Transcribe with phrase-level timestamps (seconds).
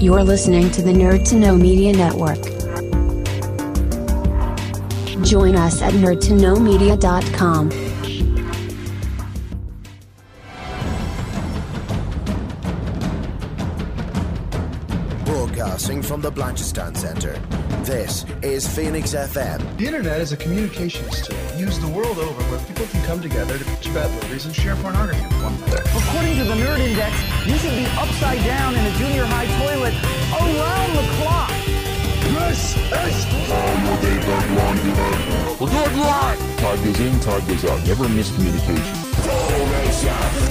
[0.00, 2.40] You're listening to the Nerd to Know Media Network.
[5.26, 7.68] Join us at nerdtoknowmedia.com.
[15.24, 17.67] Broadcasting from the Blanchardstown Center.
[17.88, 19.64] This is Phoenix FM.
[19.78, 23.56] The internet is a communications tool used the world over where people can come together
[23.56, 25.80] to bitch about movies and share pornography with one another.
[25.96, 27.16] According to the Nerd Index,
[27.48, 29.96] you should be upside down in a junior high toilet
[30.36, 31.48] around the clock.
[32.36, 33.24] This is
[35.56, 36.36] We'll do it live.
[36.60, 37.80] Time goes in, time goes out.
[37.88, 39.00] Never miscommunication.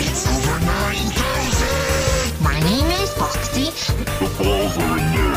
[0.01, 2.41] It's over 9,000!
[2.41, 3.69] My name is Foxy.
[4.25, 5.36] The balls are in there.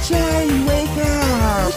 [0.00, 1.72] Wake up!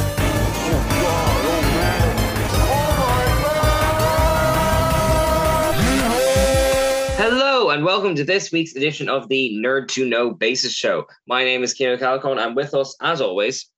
[7.18, 11.06] Hello and welcome to this week's edition of the Nerd to Know Basis Show.
[11.28, 13.70] My name is Kieran Calcone and with us, as always,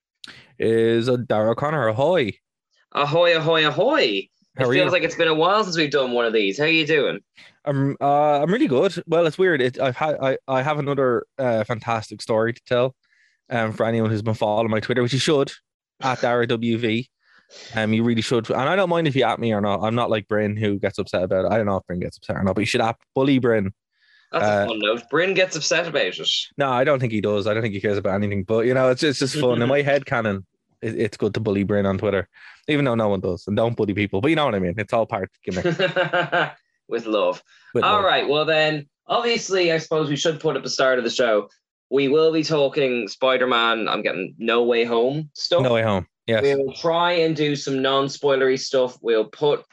[0.59, 1.87] is a Dara O'Connor.
[1.87, 2.31] Ahoy.
[2.91, 4.29] ahoy, ahoy, ahoy.
[4.57, 4.91] How it feels you?
[4.91, 6.59] like it's been a while since we've done one of these.
[6.59, 7.19] How are you doing?
[7.65, 9.03] I'm uh I'm really good.
[9.07, 9.59] Well, it's weird.
[9.59, 12.95] It, I've had I, I have another uh, fantastic story to tell.
[13.49, 15.51] Um, for anyone who's been following my Twitter, which you should
[16.01, 17.07] at Dara WV.
[17.75, 19.81] Um, you really should, and I don't mind if you at me or not.
[19.83, 21.51] I'm not like Bryn who gets upset about it.
[21.51, 23.71] I don't know if Bryn gets upset or not, but you should app bully Bryn.
[24.31, 25.03] That's Uh, a fun note.
[25.11, 26.29] Bryn gets upset about it.
[26.57, 27.45] No, I don't think he does.
[27.45, 28.43] I don't think he cares about anything.
[28.43, 29.61] But you know, it's it's just fun.
[29.61, 30.43] In my head canon,
[30.81, 32.27] it, it's good to bully Bryn on Twitter,
[32.67, 34.21] even though no one does, and don't bully people.
[34.21, 34.73] But you know what I mean.
[34.79, 36.51] It's all part of the gimmick.
[36.89, 37.43] with love.
[37.75, 38.05] with All love.
[38.05, 38.27] right.
[38.27, 41.47] Well, then, obviously, I suppose we should put at the start of the show.
[41.89, 43.87] We will be talking Spider Man.
[43.87, 45.61] I'm getting No Way Home stuff.
[45.61, 46.07] No way home.
[46.27, 46.41] Yes.
[46.43, 48.97] We'll try and do some non spoilery stuff.
[49.01, 49.63] We'll put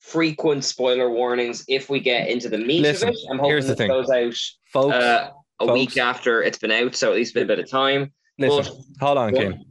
[0.00, 3.20] frequent spoiler warnings if we get into the meat Listen, of it.
[3.30, 3.88] I'm hoping here's the this thing.
[3.88, 4.34] goes out
[4.72, 5.72] Folks, uh, a folks.
[5.72, 8.12] week after it's been out, so at least been a bit of time.
[8.38, 9.62] listen, hold on, Kim.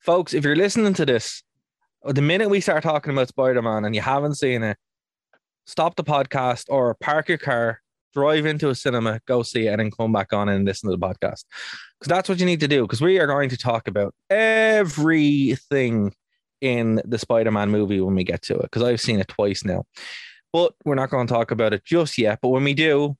[0.00, 1.42] Folks, if you're listening to this,
[2.04, 4.78] the minute we start talking about Spider Man and you haven't seen it,
[5.66, 7.82] stop the podcast or park your car,
[8.14, 10.96] drive into a cinema, go see it, and then come back on and listen to
[10.96, 11.44] the podcast.
[11.98, 12.82] Because that's what you need to do.
[12.82, 16.14] Because we are going to talk about everything
[16.60, 18.62] in the Spider Man movie when we get to it.
[18.62, 19.84] Because I've seen it twice now.
[20.52, 22.38] But we're not going to talk about it just yet.
[22.40, 23.16] But when we do,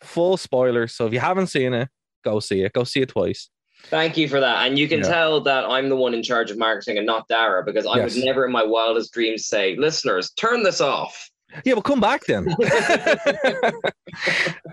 [0.00, 0.94] full spoilers.
[0.94, 1.88] So if you haven't seen it,
[2.24, 2.72] go see it.
[2.72, 3.50] Go see it twice.
[3.84, 4.66] Thank you for that.
[4.66, 5.08] And you can Yeah.
[5.08, 8.14] tell that I'm the one in charge of marketing and not Dara because I Yes.
[8.14, 11.30] would never in my wildest dreams say, listeners, turn this off.
[11.64, 12.44] Yeah, well, come back then.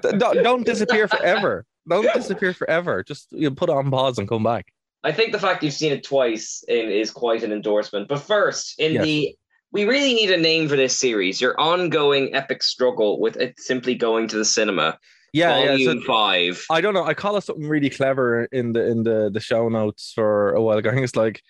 [0.02, 1.66] don't, don't disappear forever.
[1.88, 3.04] Don't disappear forever.
[3.04, 4.68] Just you know, put on pause and come back.
[5.04, 8.08] I think the fact you've seen it twice in, is quite an endorsement.
[8.08, 9.04] But first, in Yes.
[9.04, 9.36] the
[9.72, 11.42] we really need a name for this series.
[11.42, 14.98] Your ongoing epic struggle with it simply going to the cinema.
[15.34, 15.68] Yeah, yeah.
[15.68, 16.66] volume So five.
[16.72, 17.04] I don't know.
[17.04, 20.62] I call it something really clever in the in the the show notes for a
[20.62, 20.90] while ago.
[20.90, 21.42] I think it's like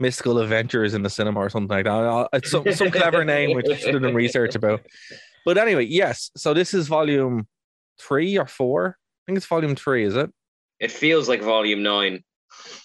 [0.00, 2.28] mystical adventures in the cinema or something like that.
[2.32, 4.80] It's some some clever name which I should have done research about.
[5.44, 6.30] But anyway, yes.
[6.36, 7.46] So this is volume
[7.98, 8.96] three or four.
[8.98, 10.04] I think it's volume three.
[10.04, 10.30] Is it?
[10.78, 12.24] It feels like volume nine.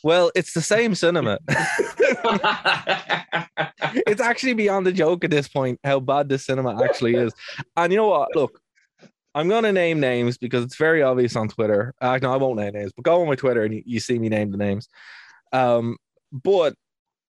[0.04, 1.40] Well, it's the same cinema.
[4.08, 7.34] it's actually beyond the joke at this point how bad this cinema actually is.
[7.76, 8.36] And you know what?
[8.36, 8.60] Look,
[9.34, 11.94] I'm gonna name names because it's very obvious on Twitter.
[12.00, 14.18] Uh, no, I won't name names, but go on my Twitter and you, you see
[14.20, 14.88] me name the names.
[15.52, 15.98] Um,
[16.32, 16.76] but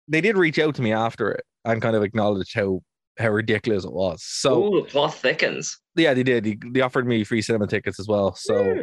[0.09, 2.81] they did reach out to me after it and kind of acknowledged how
[3.17, 4.23] how ridiculous it was.
[4.23, 5.77] So Ooh, the plot thickens.
[5.95, 6.43] yeah, they did.
[6.45, 8.33] They, they offered me free cinema tickets as well.
[8.35, 8.79] So Hmm.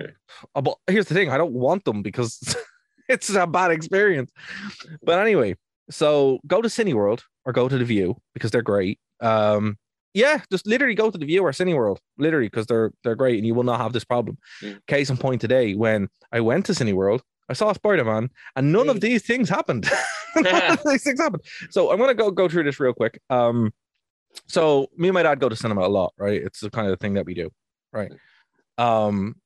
[0.55, 2.39] uh, but here's the thing: I don't want them because
[3.09, 4.31] it's a bad experience.
[5.03, 5.57] But anyway,
[5.91, 8.99] so go to Cineworld or go to the Vue because they're great.
[9.21, 9.77] Um,
[10.13, 13.47] yeah, just literally go to the Vue or Cineworld, literally because they're they're great, and
[13.47, 14.37] you will not have this problem.
[14.63, 14.81] Mm.
[14.87, 18.89] Case in point, today when I went to Cineworld, I saw Spider Man, and none
[18.89, 19.89] of these things happened.
[20.37, 21.43] none of these things happened.
[21.71, 23.21] So I'm gonna go go through this real quick.
[23.31, 23.73] Um,
[24.47, 26.43] so me and my dad go to cinema a lot, right?
[26.43, 27.51] It's the kind of thing that we do,
[27.93, 28.13] right?
[28.79, 29.37] Um,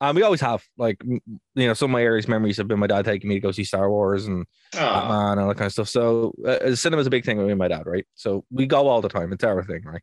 [0.00, 1.20] and we always have like you
[1.54, 3.64] know some of my earliest memories have been my dad taking me to go see
[3.64, 4.78] Star Wars and Aw.
[4.78, 5.88] Batman and all that kind of stuff.
[5.88, 8.06] So uh, cinema is a big thing with me and my dad, right?
[8.14, 9.32] So we go all the time.
[9.32, 10.02] It's our thing, right?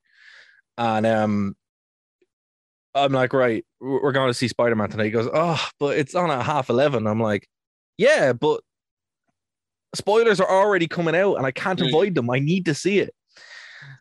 [0.77, 1.55] And um,
[2.95, 5.05] I'm like, right, we're going to see Spider Man tonight.
[5.05, 7.05] He goes, oh, but it's on at half eleven.
[7.07, 7.47] I'm like,
[7.97, 8.61] yeah, but
[9.95, 11.87] spoilers are already coming out, and I can't Mm.
[11.89, 12.29] avoid them.
[12.29, 13.13] I need to see it.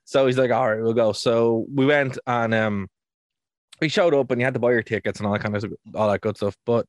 [0.05, 1.13] So he's like, all right, we'll go.
[1.13, 2.89] So we went and um
[3.81, 5.65] we showed up and you had to buy your tickets and all that kind of
[5.95, 6.57] all that good stuff.
[6.67, 6.87] But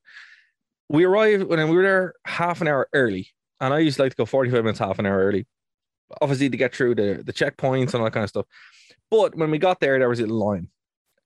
[0.88, 3.28] we arrived when we were there half an hour early,
[3.60, 5.46] and I used to like to go 45 minutes, half an hour early,
[6.20, 8.46] obviously to get through the, the checkpoints and all that kind of stuff.
[9.10, 10.68] But when we got there, there was a line,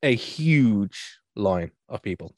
[0.05, 2.35] a huge line of people,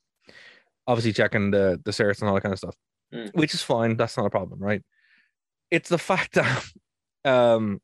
[0.86, 2.76] obviously checking the the certs and all that kind of stuff,
[3.14, 3.30] Mm.
[3.34, 3.96] which is fine.
[3.96, 4.82] That's not a problem, right?
[5.70, 6.64] It's the fact that
[7.24, 7.80] um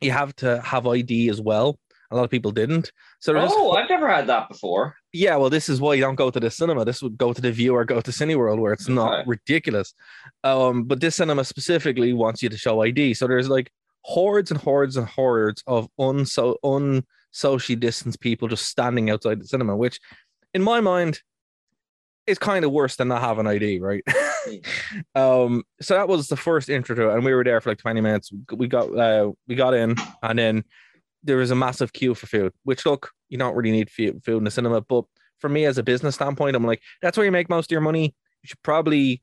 [0.00, 1.78] you have to have ID as well.
[2.10, 2.92] A lot of people didn't.
[3.18, 4.94] So Oh, I've never had that before.
[5.12, 6.84] yeah, well, this is why you don't go to the cinema.
[6.84, 9.24] This would go to the Vue or go to Cineworld where it's not Okay.
[9.26, 9.92] ridiculous.
[10.44, 13.14] Um, but this cinema specifically wants you to show ID.
[13.14, 13.72] So there's like
[14.02, 16.54] hordes and hordes and hordes of unso
[17.36, 20.00] unsocially distanced people just standing outside the cinema, which
[20.54, 21.20] in my mind
[22.26, 24.02] is kind of worse than not having ID, right?
[25.14, 27.78] um, so that was the first intro to it, and we were there for like
[27.78, 28.32] 20 minutes.
[28.50, 30.64] We got uh, we got in, and then
[31.22, 34.44] there was a massive queue for food, which look, you don't really need food in
[34.44, 34.80] the cinema.
[34.80, 35.04] But
[35.38, 37.80] for me, as a business standpoint, I'm like, that's where you make most of your
[37.82, 38.14] money.
[38.42, 39.22] You should probably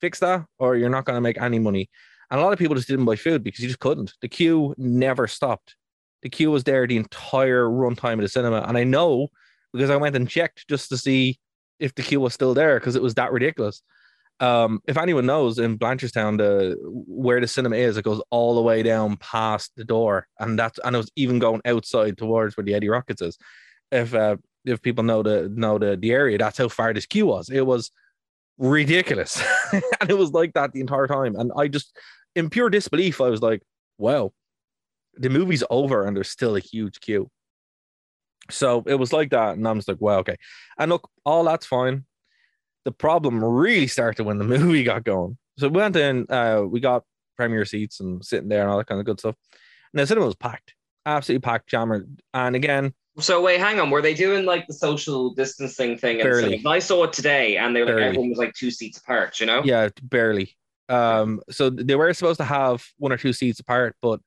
[0.00, 1.88] fix that, or you're not going to make any money.
[2.30, 4.14] And a lot of people just didn't buy food because you just couldn't.
[4.20, 5.76] The queue never stopped.
[6.22, 8.64] The queue was there the entire runtime of the cinema.
[8.66, 9.28] And I know
[9.72, 11.38] because I went and checked just to see
[11.78, 13.82] if the queue was still there because it was that ridiculous.
[14.40, 18.62] Um, if anyone knows in Blanchardstown, the where the cinema is, it goes all the
[18.62, 22.64] way down past the door, and that's and it was even going outside towards where
[22.64, 23.38] the Eddie Rockets is.
[23.92, 27.26] If uh, if people know the know the the area, that's how far this queue
[27.26, 27.50] was.
[27.50, 27.92] It was
[28.58, 29.40] ridiculous,
[29.72, 31.36] and it was like that the entire time.
[31.36, 31.96] And I just,
[32.34, 33.62] in pure disbelief, I was like,
[33.98, 34.32] "Wow,
[35.14, 37.30] the movie's over, and there's still a huge queue."
[38.50, 40.36] So it was like that, and I'm just like, "Wow, okay."
[40.78, 42.04] And look, all that's fine
[42.84, 45.38] the problem really started when the movie got going.
[45.58, 47.04] So we went in, uh, we got
[47.36, 49.36] premier seats and sitting there and all that kind of good stuff.
[49.92, 50.74] And the cinema was packed,
[51.06, 52.20] absolutely packed, jammered.
[52.32, 53.90] And again, So wait, hang on.
[53.90, 56.18] Were they doing like the social distancing thing?
[56.18, 56.62] Barely.
[56.64, 59.38] I saw it today, and they were like everyone was like two seats apart.
[59.38, 59.62] You know?
[59.64, 60.56] yeah, barely.
[60.88, 64.20] Um, so they were supposed to have one or two seats apart, but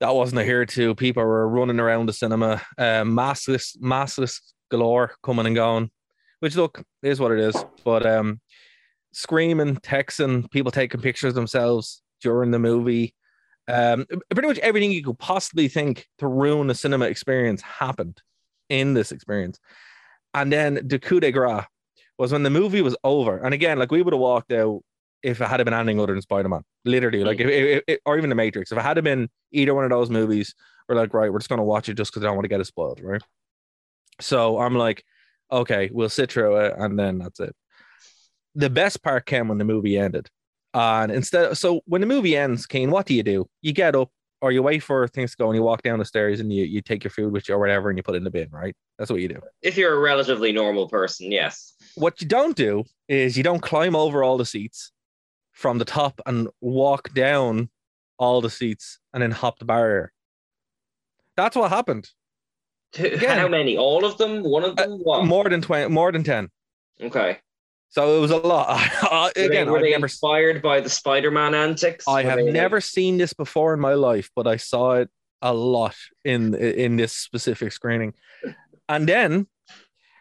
[0.00, 0.94] that wasn't a here to.
[0.94, 5.90] People were running around the cinema, uh, maskless, maskless galore, coming and going.
[6.40, 7.64] Which look is what it is.
[7.84, 8.40] But um,
[9.12, 13.14] screaming, texting, people taking pictures themselves during the movie.
[13.68, 18.20] Um, pretty much everything you could possibly think to ruin a cinema experience happened
[18.70, 19.60] in this experience.
[20.32, 21.64] And then the coup de grace
[22.18, 23.38] was when the movie was over.
[23.38, 24.82] And again, like we would have walked out
[25.22, 27.76] if it had been anything other than Spider Man, literally, like if, mm.
[27.76, 28.72] if, if- or even The Matrix.
[28.72, 30.54] If it had been either one of those movies,
[30.88, 32.60] we're like, right, we're just gonna watch it just because I don't want to get
[32.60, 33.22] it spoiled, right?
[34.20, 35.04] So I'm like,
[35.50, 37.54] okay, we'll sit through it, and then that's it.
[38.54, 40.28] The best part came when the movie ended,
[40.74, 43.48] and instead, so when the movie ends, Kane, what do you do?
[43.62, 44.10] You get up,
[44.40, 46.64] or you wait for things to go, and you walk down the stairs, and you
[46.64, 48.48] you take your food with you or whatever, and you put it in the bin,
[48.50, 48.74] right?
[48.98, 49.40] That's what you do.
[49.62, 51.74] If you're a relatively normal person, yes.
[51.94, 54.92] What you don't do is you don't climb over all the seats
[55.52, 57.68] from the top and walk down
[58.18, 60.12] all the seats and then hop the barrier.
[61.36, 62.08] That's what happened.
[62.98, 63.38] Again.
[63.38, 63.76] How many?
[63.76, 64.42] All of them?
[64.42, 64.98] One of them?
[65.02, 65.24] What?
[65.24, 66.48] More than 20, more than 10.
[67.02, 67.38] Okay.
[67.88, 68.78] So it was a lot.
[69.12, 72.06] Were they, Again, were they never, inspired by the Spider-Man antics?
[72.06, 75.08] I Were have they- never seen this before in my life, but I saw it
[75.42, 78.12] a lot in in this specific screening.
[78.88, 79.46] And then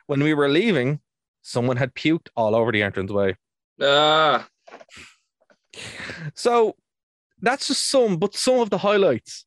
[0.08, 1.00] when we were leaving,
[1.42, 3.36] someone had puked all over the entranceway.
[3.82, 4.48] Ah,
[6.34, 6.76] So
[7.42, 9.46] that's just some, but some of the highlights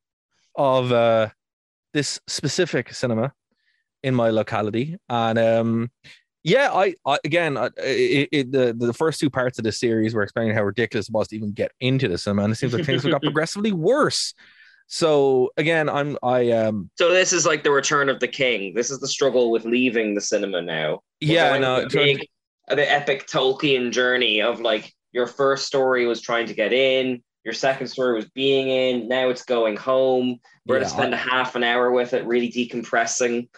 [0.57, 1.29] of uh,
[1.93, 3.33] this specific cinema
[4.02, 4.97] in my locality.
[5.09, 5.91] And um,
[6.45, 10.14] yeah, I, I again, I, it, it, the the first two parts of the series
[10.14, 12.75] were explaining how ridiculous it was to even get into the cinema, and it seems
[12.75, 14.35] like things have got progressively worse.
[14.88, 18.75] So again, I'm I um so this is like the return of the king.
[18.75, 20.91] This is the struggle with leaving the cinema now.
[20.91, 22.26] Was yeah it no the big,
[22.69, 27.54] the epic Tolkien journey of like your first story was trying to get in, your
[27.54, 30.38] second story was being in, now it's going home.
[30.66, 33.49] We're Yeah, to spend a half an hour with it, really decompressing.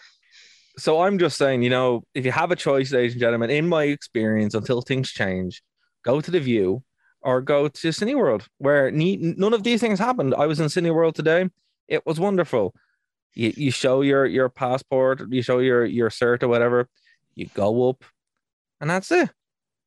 [0.77, 3.67] so I'm just saying, you know, if you have a choice, ladies and gentlemen, in
[3.67, 5.61] my experience, until things change,
[6.03, 6.83] go to the Vue
[7.21, 10.35] or go to Cineworld, where ne- none of these things happened.
[10.35, 11.49] I was in Cineworld today;
[11.87, 12.73] it was wonderful.
[13.33, 16.87] You, you show your your passport, you show your your cert or whatever,
[17.35, 18.03] you go up,
[18.81, 19.29] and that's it.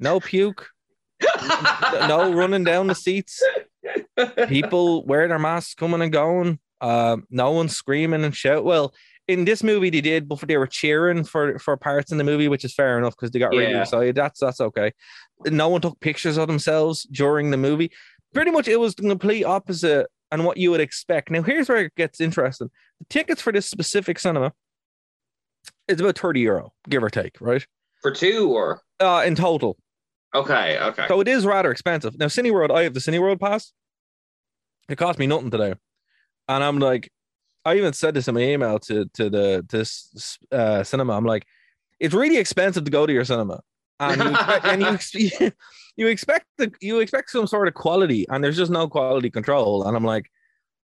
[0.01, 0.69] No puke,
[2.09, 3.43] no running down the seats.
[4.49, 6.59] People wearing their masks coming and going.
[6.81, 8.65] Uh, no one screaming and shout.
[8.65, 8.95] Well,
[9.27, 12.49] in this movie they did, but they were cheering for for parts in the movie,
[12.49, 13.83] which is fair enough because they got really Yeah.
[13.83, 14.15] excited.
[14.15, 14.93] That's that's okay.
[15.47, 17.91] No one took pictures of themselves during the movie.
[18.35, 21.31] Pretty much, it was the complete opposite and what you would expect.
[21.31, 24.53] Now, here's where it gets interesting: the tickets for this specific cinema
[25.89, 27.67] is about 30 euro, give or take, right?
[28.03, 29.77] For two or Uh, in total.
[30.35, 31.07] Okay, okay.
[31.09, 32.19] So it is rather expensive.
[32.19, 33.73] Now, Cineworld, I have the Cineworld pass.
[34.89, 35.75] It cost me nothing today.
[36.49, 37.11] And I'm like,
[37.65, 41.15] I even said this in my email to to the this uh, cinema.
[41.15, 41.47] I'm like,
[42.01, 43.61] it's really expensive to go to your cinema,
[44.01, 44.83] and you expect, and
[45.41, 45.53] you,
[45.97, 49.87] you expect the you expect some sort of quality, and there's just no quality control.
[49.87, 50.31] And I'm like,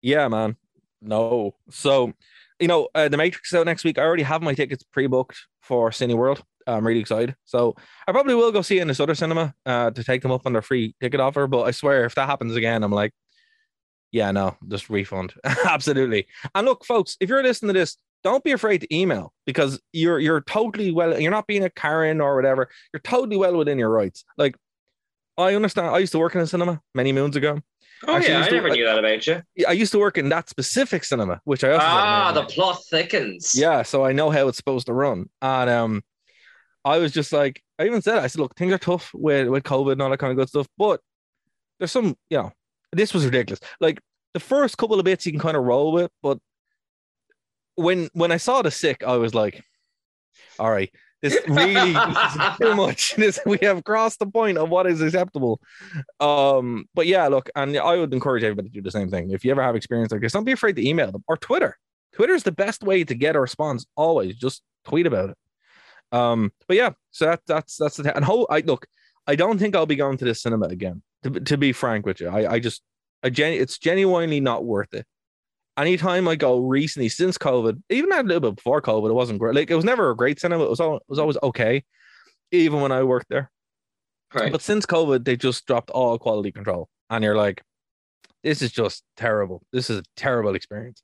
[0.01, 0.55] yeah, man,
[1.01, 1.55] no.
[1.69, 2.13] So,
[2.59, 3.99] you know, uh, the Matrix out next week.
[3.99, 6.41] I already have my tickets pre-booked for Cineworld.
[6.67, 7.35] I'm really excited.
[7.45, 7.75] So
[8.07, 10.45] I probably will go see it in this other cinema uh, to take them up
[10.45, 11.47] on their free ticket offer.
[11.47, 13.11] But I swear, if that happens again, I'm like,
[14.11, 15.33] yeah, no, just refund.
[15.65, 16.27] Absolutely.
[16.53, 20.19] And look, folks, if you're listening to this, don't be afraid to email because you're
[20.19, 21.19] you're totally well.
[21.19, 22.69] You're not being a Karen or whatever.
[22.93, 24.23] You're totally well within your rights.
[24.37, 24.55] Like
[25.37, 25.87] I understand.
[25.87, 27.59] I used to work in a cinema many moons ago.
[28.05, 29.41] Oh Actually, yeah, I to- never knew that about you.
[29.67, 33.53] I used to work in that specific cinema, which I also Ah, the plot thickens.
[33.55, 35.29] Yeah, so I know how it's supposed to run.
[35.41, 36.03] And um
[36.83, 39.47] I was just like, I even said, it, I said, look, things are tough with
[39.47, 40.99] with COVID and all that kind of good stuff, but
[41.79, 42.51] there's some, you know,
[42.91, 43.59] this was ridiculous.
[43.79, 43.99] Like
[44.33, 46.39] the first couple of bits you can kind of roll with, but
[47.75, 49.63] when when I saw the sick, I was like,
[50.59, 53.15] all right, this really is too much.
[53.17, 55.61] This we have crossed the point of what is acceptable.
[56.19, 59.31] Um, but yeah, look, and I would encourage everybody to do the same thing.
[59.31, 61.77] If you ever have experience like this, don't be afraid to email them or Twitter.
[62.13, 63.85] Twitter is the best way to get a response.
[63.95, 65.37] Always just tweet about it.
[66.11, 68.87] Um, but yeah, so that that's that's the and how I look.
[69.27, 71.01] I don't think I'll be going to the cinema again.
[71.23, 72.81] To, to be frank with you, I I just
[73.23, 75.05] I gen, it's genuinely not worth it.
[75.77, 79.55] Anytime I go recently since COVID, even a little bit before COVID, it wasn't great.
[79.55, 80.63] Like it was never a great cinema.
[80.65, 81.83] It was all, it was always okay,
[82.51, 83.51] even when I worked there.
[84.33, 84.51] Right.
[84.51, 87.61] But since COVID, they just dropped all quality control, and you're like,
[88.43, 89.63] this is just terrible.
[89.71, 91.03] This is a terrible experience.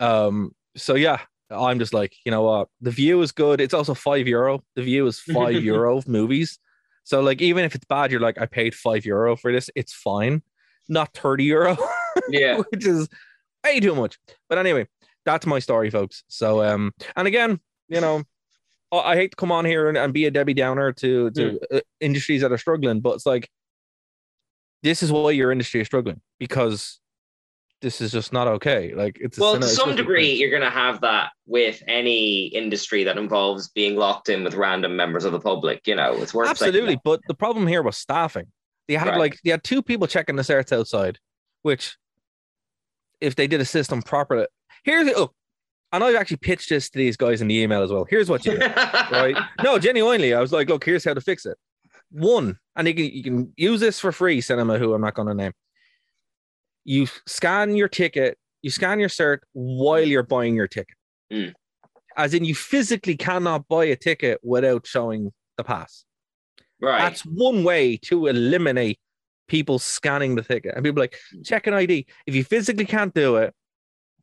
[0.00, 0.52] Um.
[0.76, 2.68] So yeah, I'm just like, you know what?
[2.80, 3.60] The Vue is good.
[3.60, 4.62] It's also five euro.
[4.74, 6.58] The Vue is five euro of movies.
[7.04, 9.70] So like, even if it's bad, you're like, I paid five euro for this.
[9.74, 10.42] It's fine,
[10.88, 11.76] not thirty euro,
[12.28, 12.58] yeah.
[12.70, 13.08] which is
[13.64, 14.18] way too much.
[14.48, 14.88] But anyway,
[15.24, 16.24] that's my story, folks.
[16.28, 18.22] So um, and again, you know.
[18.90, 21.80] I hate to come on here and, and be a Debbie Downer to to uh,
[22.00, 23.50] industries that are struggling, but it's like
[24.82, 27.00] this is why your industry is struggling because
[27.80, 28.92] this is just not okay.
[28.94, 33.16] Like it's Well, to some degree, you're going to have that with any industry that
[33.16, 35.86] involves being locked in with random members of the public.
[35.86, 36.98] You know, it's worth absolutely.
[37.04, 38.46] But the problem here was staffing.
[38.88, 39.18] They had Right.
[39.18, 41.18] like they had two people checking the certs outside,
[41.62, 41.96] which
[43.20, 44.46] if they did a system properly,
[44.84, 45.32] here's oh,
[45.92, 48.06] and I've actually pitched this to these guys in the email as well.
[48.08, 48.66] Here's what you do.
[48.66, 49.36] right?
[49.62, 51.56] No, genuinely, I was like, look, here's how to fix it.
[52.10, 55.28] One, and you can you can use this for free, cinema, who I'm not going
[55.28, 55.52] to name.
[56.84, 60.96] You scan your ticket, you scan your cert while you're buying your ticket.
[61.32, 61.52] Mm.
[62.16, 66.04] As in, you physically cannot buy a ticket without showing the pass.
[66.80, 66.98] right.
[66.98, 68.98] That's one way to eliminate
[69.48, 70.74] people scanning the ticket.
[70.74, 72.06] And people like, check an ID.
[72.26, 73.54] If you physically can't do it,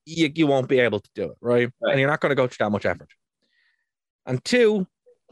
[0.06, 1.70] you, you won't be able to do it, right?
[1.82, 1.92] Right.
[1.92, 3.10] And you're not going to go through that much effort.
[4.26, 4.88] And two,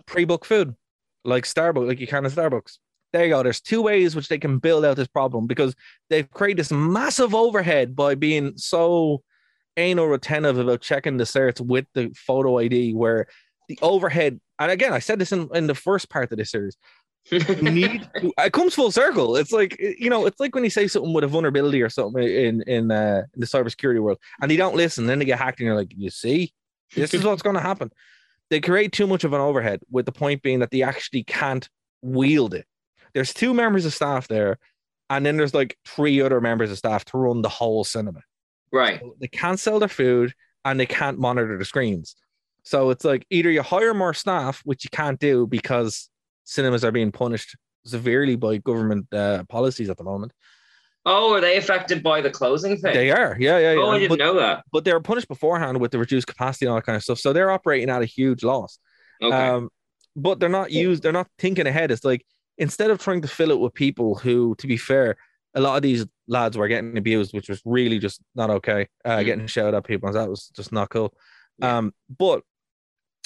[0.06, 0.76] pre-book food,
[1.24, 2.78] like Starbucks, like you can in Starbucks.
[3.14, 3.44] There you go.
[3.44, 5.76] There's two ways which they can build out this problem because
[6.10, 9.22] they've created this massive overhead by being so
[9.78, 13.28] anal retentive about checking the certs with the photo ID, where
[13.70, 16.76] the overhead, and again, I said this in, in the first part of this series,
[17.32, 19.38] need to, it comes full circle.
[19.38, 22.22] It's like you know, it's like when you say something with a vulnerability or something
[22.22, 25.60] in in uh, in the cybersecurity world, and they don't listen, then they get hacked,
[25.60, 26.52] and you're like, you see,
[26.96, 27.92] this is what's going to happen.
[28.50, 31.70] They create too much of an overhead, with the point being that they actually can't
[32.02, 32.66] wield it.
[33.14, 34.58] There's two members of staff there,
[35.10, 38.22] and then there's like three other members of staff to run the whole cinema.
[38.72, 39.02] right.
[39.20, 40.34] They can't sell their food
[40.66, 42.16] and they can't monitor the screens.
[42.64, 46.10] So it's like either you hire more staff, which you can't do because
[46.46, 47.56] cinemas are being punished
[47.86, 50.32] severely by government uh, policies at the moment.
[51.06, 52.94] Oh, are they affected by the closing thing?
[52.94, 53.82] They are, yeah, yeah, yeah.
[53.82, 54.64] Oh, I didn't but, know that.
[54.72, 57.20] but they were punished beforehand with the reduced capacity and all that kind of stuff.
[57.20, 58.80] So they're operating at a huge loss.
[59.22, 59.36] Okay.
[59.36, 59.70] Um,
[60.16, 61.04] but they're not used.
[61.04, 61.92] They're not thinking ahead.
[61.92, 62.26] It's like
[62.58, 65.16] instead of trying to fill it with people who, to be fair,
[65.56, 68.88] a lot of these lads were getting abused, which was really just not okay.
[69.06, 69.26] Uh, Mm.
[69.26, 71.14] Getting shouted at people, that was just not cool.
[71.60, 71.78] Yeah.
[71.78, 72.42] Um, but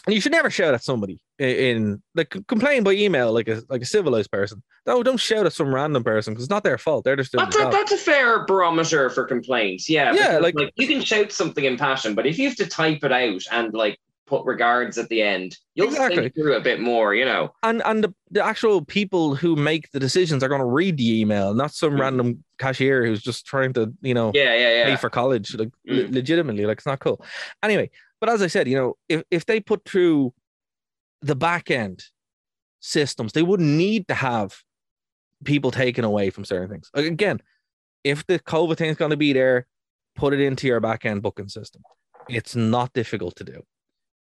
[0.07, 3.81] you should never shout at somebody in, in like complain by email like a like
[3.81, 4.63] a civilized person.
[4.85, 7.03] Don't don't shout at some random person because it's not their fault.
[7.03, 9.89] They're just doing that's, a, that's a fair barometer for complaints.
[9.89, 10.13] Yeah.
[10.13, 13.03] Yeah, because, like- you can shout something in passion, but if you have to type
[13.03, 16.17] it out and like put regards at the end, you'll Exactly.
[16.23, 17.51] think through a bit more, you know.
[17.63, 21.19] and and the, the actual people who make the decisions are going to read the
[21.21, 21.99] email, not some Mhm.
[21.99, 26.03] random cashier who's just trying to you know Yeah, yeah, pay for college, like le-
[26.03, 26.13] Mm.
[26.13, 27.23] legitimately, like it's not cool.
[27.63, 30.33] Anyway, But as I said, you know, if if they put through
[31.21, 32.03] the back end
[32.79, 34.55] systems, they wouldn't need to have
[35.45, 36.89] people taken away from certain things.
[36.95, 37.41] Like, again,
[38.03, 39.67] if the COVID thing is going to be there,
[40.15, 41.83] put it into your back end booking system.
[42.27, 43.61] It's not difficult to do.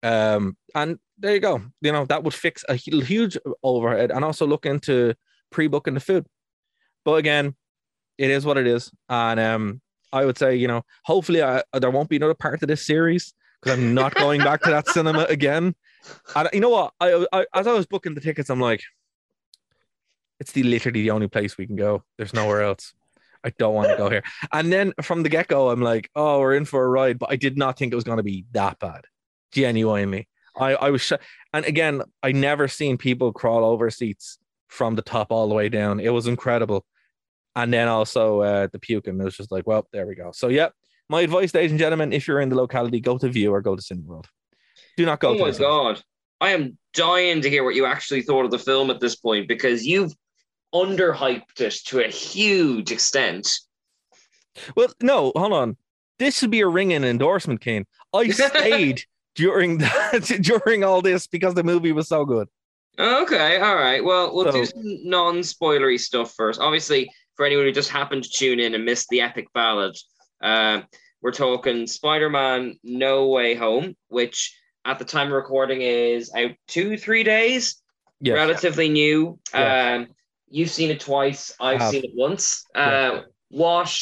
[0.03, 1.61] Um, and there you go.
[1.81, 5.15] You know, that would fix a huge overhead and also look into
[5.51, 6.25] pre booking the food.
[7.03, 7.55] But again,
[8.17, 8.91] it is what it is.
[9.09, 12.67] And um, I would say, you know, hopefully I, there won't be another part of
[12.67, 15.75] this series because I'm not going back to that cinema again.
[16.35, 16.93] And you know what?
[16.99, 18.81] I, I as I was booking the tickets, I'm like,
[20.39, 22.03] it's the literally the only place we can go.
[22.17, 22.93] There's nowhere else.
[23.43, 24.23] I don't want to go here.
[24.51, 27.19] And then from the get go, I'm like, oh, we're in for a ride.
[27.19, 29.05] But I did not think it was going to be that bad.
[29.51, 31.13] Genuinely, I I was, sh-
[31.53, 34.37] and again, I never seen people crawl over seats
[34.67, 35.99] from the top all the way down.
[35.99, 36.85] It was incredible.
[37.55, 39.19] And then also uh, the puking.
[39.19, 40.31] It was just like, well, there we go.
[40.31, 40.69] So yeah,
[41.09, 43.75] my advice, ladies and gentlemen, if you're in the locality, go to Vue or go
[43.75, 44.25] to Cineworld.
[44.95, 46.01] Do not go Oh my god.
[46.39, 49.47] I am dying to hear what you actually thought of the film at this point
[49.47, 50.13] because you've
[50.73, 53.49] underhyped it to a huge extent.
[54.75, 55.77] Well, no, hold on.
[56.19, 57.85] This should be a ringing endorsement, Kane.
[58.13, 59.03] I stayed
[59.37, 62.49] during that during all this because the movie was so good.
[62.99, 64.03] Okay, all right.
[64.03, 66.59] Well, we'll do some non-spoilery stuff first.
[66.59, 69.95] Obviously, for anyone who just happened to tune in and missed the epic ballad,
[70.41, 70.81] uh,
[71.21, 76.97] we're talking Spider-Man: No Way Home, which at the time of recording is out two,
[76.97, 77.81] three days.
[78.19, 78.33] Yeah.
[78.33, 79.37] relatively new.
[79.53, 79.97] Yeah.
[79.97, 80.07] Um,
[80.49, 81.53] you've seen it twice.
[81.59, 82.65] I've seen it once.
[82.73, 83.95] Uh, what?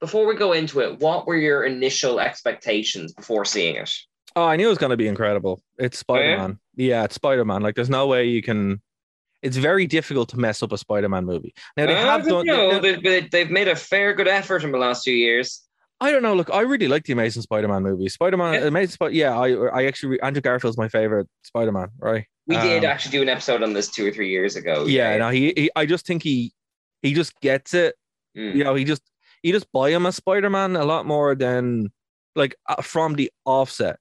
[0.00, 3.92] Before we go into it, what were your initial expectations before seeing it?
[4.36, 5.62] Oh, I knew it was going to be incredible.
[5.78, 6.58] It's Spider Man.
[6.76, 7.04] yeah?
[7.04, 7.62] it's Spider Man.
[7.62, 8.80] Like, there's no way you can.
[9.42, 11.54] It's very difficult to mess up a Spider Man movie.
[11.76, 12.46] Now they Uh, have done.
[12.46, 15.62] Know, they, they, they've made a fair good effort in the last few years.
[16.02, 16.34] I don't know.
[16.34, 18.08] Look, I really like the Amazing Spider Man movie.
[18.08, 18.66] Spider Man, Yeah.
[18.66, 19.12] Amazing Spider.
[19.14, 21.88] Yeah, I, I actually Andrew Garfield's my favorite Spider Man.
[21.98, 22.26] Right.
[22.46, 24.86] We did Um, actually do an episode on this two or three years ago.
[24.86, 25.70] Yeah, no, he, he.
[25.76, 26.52] I just think he,
[27.02, 27.94] he just gets it.
[28.36, 28.54] Mm.
[28.56, 29.02] You know, he just,
[29.42, 31.90] he just buy him a Spider Man a lot more than,
[32.36, 33.98] like, uh, from the offset.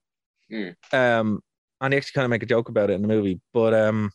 [0.52, 0.76] Mm.
[0.94, 1.42] Um,
[1.82, 4.12] and they actually kind of make a joke about it in the movie, but um,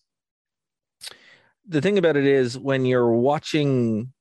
[1.66, 4.12] the thing about it is when you're watching.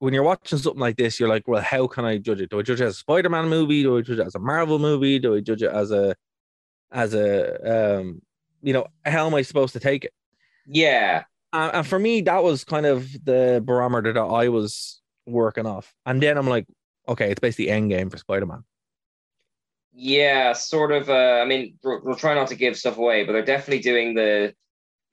[0.00, 2.50] When you're watching something like this, you're like, well, how can I judge it?
[2.50, 3.82] Do I judge it as a Spider-Man movie?
[3.84, 5.18] Do I judge it as a Marvel movie?
[5.18, 6.14] Do I judge it as a,
[6.92, 8.20] as a, um,
[8.60, 10.12] you know, how am I supposed to take it?
[10.66, 11.22] Yeah.
[11.54, 15.94] Uh, and for me, that was kind of the barometer that I was working off.
[16.04, 16.66] And then I'm like,
[17.08, 18.64] okay, it's basically Endgame for Spider Man.
[19.94, 21.08] Yeah, sort of.
[21.08, 24.14] Uh, I mean, we'll, we'll try not to give stuff away, but they're definitely doing
[24.14, 24.52] the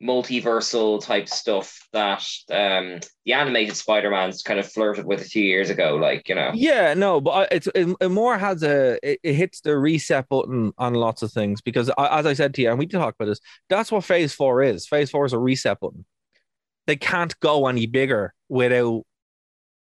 [0.02, 5.70] multiversal type stuff that um, the animated Spider-Man's kind of flirted with a few years
[5.70, 5.96] ago.
[5.98, 9.62] Like, you know, Yeah, no, but it's it, it more has a it, it hits
[9.62, 12.88] the reset button on lots of things because as I said to you, and we
[12.88, 13.40] did talk about this.
[13.70, 14.88] That's what Phase Four is.
[14.88, 16.06] Phase Four is a reset button.
[16.88, 19.04] They can't go any bigger without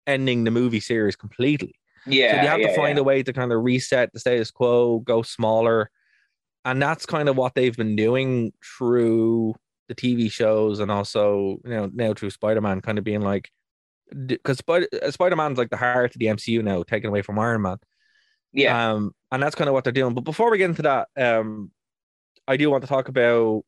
[0.07, 1.76] ending the movie series completely.
[2.07, 3.01] Yeah, so they have yeah, to find yeah.
[3.01, 5.89] a way to kind of reset the status quo, go smaller.
[6.65, 9.55] And that's kind of what they've been doing through
[9.87, 13.49] the TV shows and also, you know, now through Spider-Man kind of being like
[14.25, 17.77] because Spider Spider-Man's like the heart of the MCU now, taken away from Iron Man.
[18.53, 20.13] yeah, Um, and that's kind of what they're doing.
[20.13, 21.71] But before we get into that, um,
[22.47, 23.63] I do want to talk about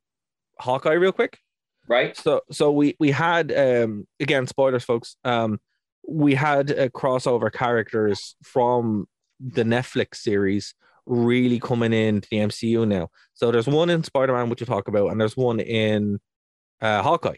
[0.60, 1.40] Hawkeye real quick.
[1.88, 2.16] right.
[2.16, 5.60] So so we we had um again spoilers folks um
[6.10, 9.08] we had uh, crossover characters from
[9.40, 10.74] the Netflix series
[11.06, 13.10] really coming into the MCU now.
[13.34, 16.20] So there's one in Spider-Man which we'll talk about and there's one in
[16.82, 17.38] uh Hawkeye.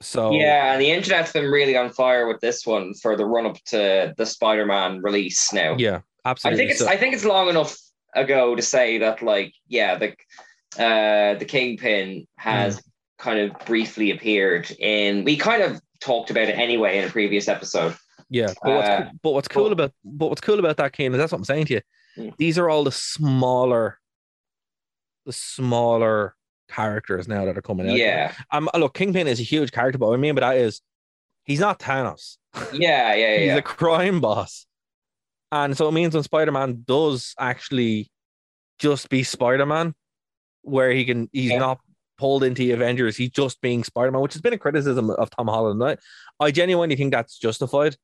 [0.00, 3.46] So Yeah, and the internet's been really on fire with this one for the run
[3.46, 5.74] up to the Spider-Man release now.
[5.78, 6.56] yeah, absolutely.
[6.56, 7.76] I think it's So- I think it's long enough
[8.14, 10.08] ago to say that like yeah the
[10.82, 12.82] uh the Kingpin has Mm.
[13.18, 17.48] kind of briefly appeared in we kind of talked about it anyway in a previous
[17.48, 17.94] episode.
[18.30, 20.92] Yeah, but what's, Uh, cool, but what's cool but- about but what's cool about that,
[20.92, 21.80] Kane, is that's what I'm saying to you.
[22.18, 22.36] Mm.
[22.38, 23.98] These are all the smaller,
[25.26, 26.34] the smaller
[26.68, 27.96] characters now that are coming out.
[27.96, 30.80] Yeah, Um, look, Kingpin is a huge character, but what I mean by that is
[31.44, 32.38] he's not Thanos.
[32.72, 33.56] yeah, yeah, He's yeah.
[33.56, 34.66] a crime boss,
[35.52, 38.10] and so it means when Spider Man does actually
[38.78, 39.94] just be Spider Man,
[40.62, 41.58] where he can he's Yeah.
[41.58, 41.78] not
[42.18, 45.30] pulled into the Avengers, he's just being Spider Man, which has been a criticism of
[45.30, 45.82] Tom Holland.
[45.82, 45.96] I,
[46.44, 47.96] I genuinely think that's justified,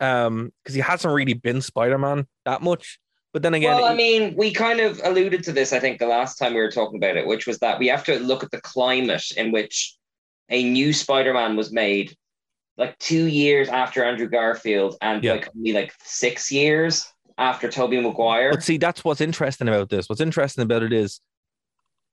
[0.00, 2.98] um, because he hasn't really been Spider Man that much.
[3.32, 6.06] But then again, well, I mean, we kind of alluded to this, I think, the
[6.06, 8.52] last time we were talking about it, which was that we have to look at
[8.52, 9.96] the climate in which
[10.50, 12.14] a new Spider-Man was made,
[12.76, 15.32] like two years after Andrew Garfield, and Yeah.
[15.32, 18.52] like only like six years after Tobey Maguire.
[18.52, 20.08] But see, that's what's interesting about this.
[20.08, 21.18] What's interesting about it is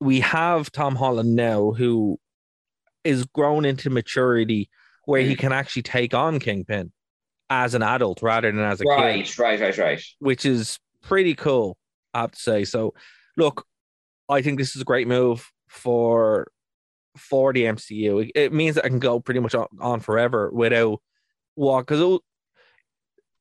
[0.02, 2.20] we have Tom Holland now who
[3.04, 4.70] is grown into maturity
[5.06, 5.40] where he Mm.
[5.40, 6.92] can actually take on Kingpin
[7.50, 10.04] as an adult rather than as a right, kid, right, right, right.
[10.20, 11.78] which is pretty cool,
[12.14, 12.66] I have to say.
[12.66, 12.94] So,
[13.38, 13.66] look,
[14.28, 16.52] I think this is a great move for
[17.18, 18.24] for the MCU.
[18.26, 21.00] It, it means that I can go pretty much on, on forever without
[21.56, 22.20] what because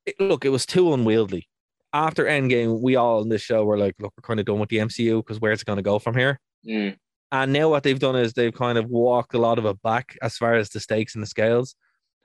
[0.07, 1.47] it, look, it was too unwieldy.
[1.93, 4.69] After Endgame, we all in this show were like, look, we're kind of done with
[4.69, 6.41] the MCU because where's it going to go from here?
[6.67, 6.97] Mm.
[7.33, 10.19] And now what they've done is they've kind of walked a lot of it back
[10.21, 11.77] as far as the stakes and the scales.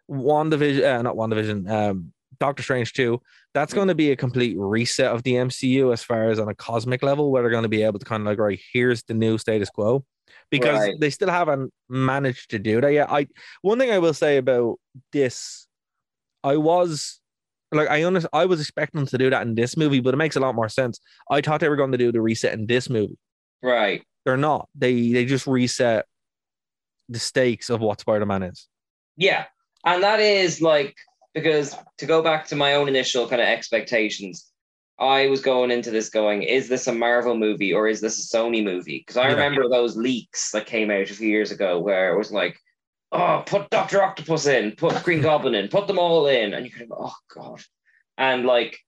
[0.10, 3.21] WandaVision, uh, not WandaVision, um, Doctor Strange 2,
[3.54, 6.56] that's going to be a complete reset of the MCU as far as on a
[6.56, 9.13] cosmic level, where they're going to be able to kind of like, right, here's the
[9.13, 10.04] new status quo.
[10.50, 11.00] Because Right.
[11.00, 13.12] they still haven't managed to do that yet.
[13.12, 13.28] I
[13.62, 14.80] one thing I will say about
[15.12, 15.67] this,
[16.43, 17.19] I was
[17.71, 20.17] like I under, I was expecting them to do that in this movie, but it
[20.17, 21.00] makes a lot more sense.
[21.32, 23.17] I thought they were going to do the reset in this movie
[23.62, 24.04] Right.
[24.25, 24.67] They're not.
[24.75, 26.05] They they just reset
[27.07, 28.67] the stakes of what Spider-Man is.
[29.15, 29.45] Yeah.
[29.85, 30.95] And that is like
[31.33, 34.51] because to go back to my own initial kind of expectations,
[34.97, 38.38] I was going into this going, is this a Marvel movie or is this a
[38.38, 38.99] Sony movie?
[38.99, 39.33] Because I Yeah.
[39.33, 42.57] remember those leaks that came out a few years ago where it was like,
[43.11, 46.71] oh, put Doctor Octopus in, put Green Goblin in, put them all in, and you
[46.71, 47.61] could oh god,
[48.17, 48.79] and like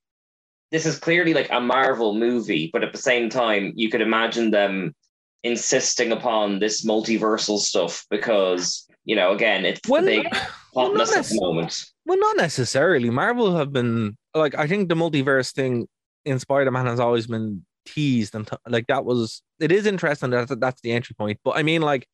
[0.71, 4.51] this is clearly like a Marvel movie, but at the same time, you could imagine
[4.51, 4.95] them
[5.43, 10.27] insisting upon this multiversal stuff because you know, again, it's the Well, big
[10.73, 11.85] well, not hotness at the moment.
[12.05, 13.09] Well, not necessarily.
[13.09, 15.87] Marvel have been like I think the multiverse thing
[16.25, 20.59] in Spider-Man has always been teased and t- like that was it is interesting that
[20.59, 21.39] that's the entry point.
[21.43, 22.05] But I mean, like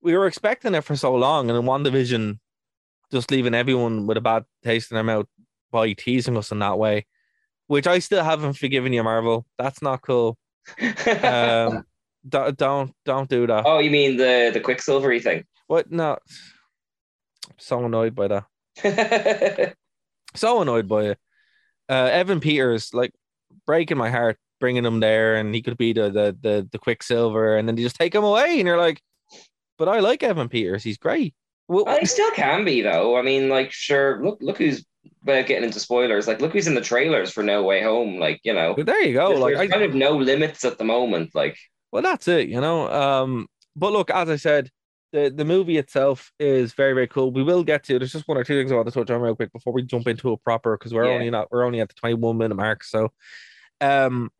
[0.00, 2.38] we were expecting it for so long, and in WandaVision,
[3.10, 5.26] just leaving everyone with a bad taste in their mouth
[5.72, 7.06] by teasing us in that way,
[7.66, 9.44] which I still haven't forgiven you, Marvel.
[9.58, 10.38] That's not cool.
[11.22, 11.84] Um,
[12.28, 13.64] don't don't don't do that.
[13.66, 15.44] oh, you mean the the Quicksilvery thing?
[15.66, 15.90] What?
[15.90, 16.18] No.
[17.58, 19.74] So annoyed by that.
[20.34, 21.18] So annoyed by it.
[21.88, 23.10] Uh, Evan Peters, like
[23.66, 27.56] breaking my heart, bringing him there, and he could be the the the, the Quicksilver,
[27.56, 29.00] and then they just take him away, and you're like,
[29.78, 30.82] but I like Evan Peters.
[30.84, 31.34] He's great.
[31.68, 33.16] Well, Well, he still can be though.
[33.16, 34.22] I mean, like, sure.
[34.22, 34.84] Look, look who's
[35.24, 36.28] without getting into spoilers.
[36.28, 38.18] Like, look who's in the trailers for No Way Home.
[38.18, 39.28] Like, you know, there you go.
[39.28, 41.30] there's, Like, there's I, kind of no limits at the moment.
[41.34, 41.56] Like,
[41.92, 42.48] well, that's it.
[42.48, 42.90] You know.
[42.90, 44.70] Um, but look, as I said,
[45.12, 47.30] the the movie itself is very very cool.
[47.32, 47.98] We will get to.
[47.98, 49.82] There's just one or two things I want to touch on real quick before we
[49.82, 51.12] jump into it proper because we're Yeah.
[51.12, 52.84] only not we're only at the 21 minute mark.
[52.84, 53.12] So,
[53.80, 54.30] um.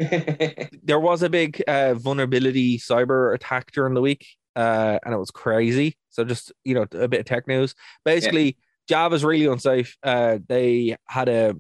[0.83, 5.31] there was a big uh, vulnerability cyber attack during the week, uh, and it was
[5.31, 5.97] crazy.
[6.11, 7.75] So just you know a bit of tech news.
[8.05, 8.57] Basically,
[8.89, 9.97] Java's really unsafe.
[10.03, 11.55] Uh, they had a,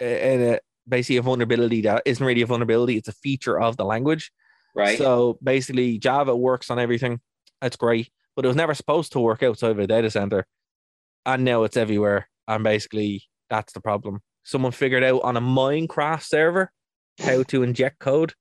[0.00, 3.84] a, a basically a vulnerability that isn't really a vulnerability; it's a feature of the
[3.84, 4.32] language.
[4.74, 4.98] Right?
[4.98, 7.20] So basically, Java works on everything.
[7.60, 10.46] That's great, but it was never supposed to work outside of a data center,
[11.26, 12.28] and now it's everywhere.
[12.48, 14.20] And basically, that's the problem.
[14.44, 16.72] Someone figured out on a Minecraft server
[17.18, 18.32] how to inject code.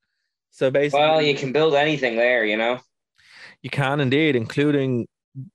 [0.52, 2.80] So basically, well, you can build anything there, you know.
[3.62, 5.08] you can indeed, including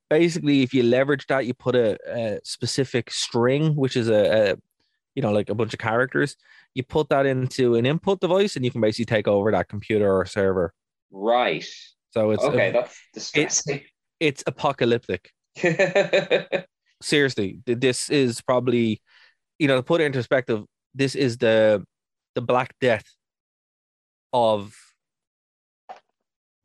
[0.08, 4.56] basically if you leverage that, you put a, a specific string, which is a, a
[5.14, 6.36] you know like a bunch of characters.
[6.74, 10.12] You put that into an input device, and you can basically take over that computer
[10.12, 10.72] or server.
[11.10, 11.66] Right.
[12.12, 13.82] So it's okay, that's distressing.
[14.20, 15.30] it's apocalyptic.
[17.02, 19.02] Seriously, this is probably
[19.58, 20.64] you know to put it into perspective.
[20.94, 21.84] This is the
[22.34, 23.04] the Black Death
[24.32, 24.74] of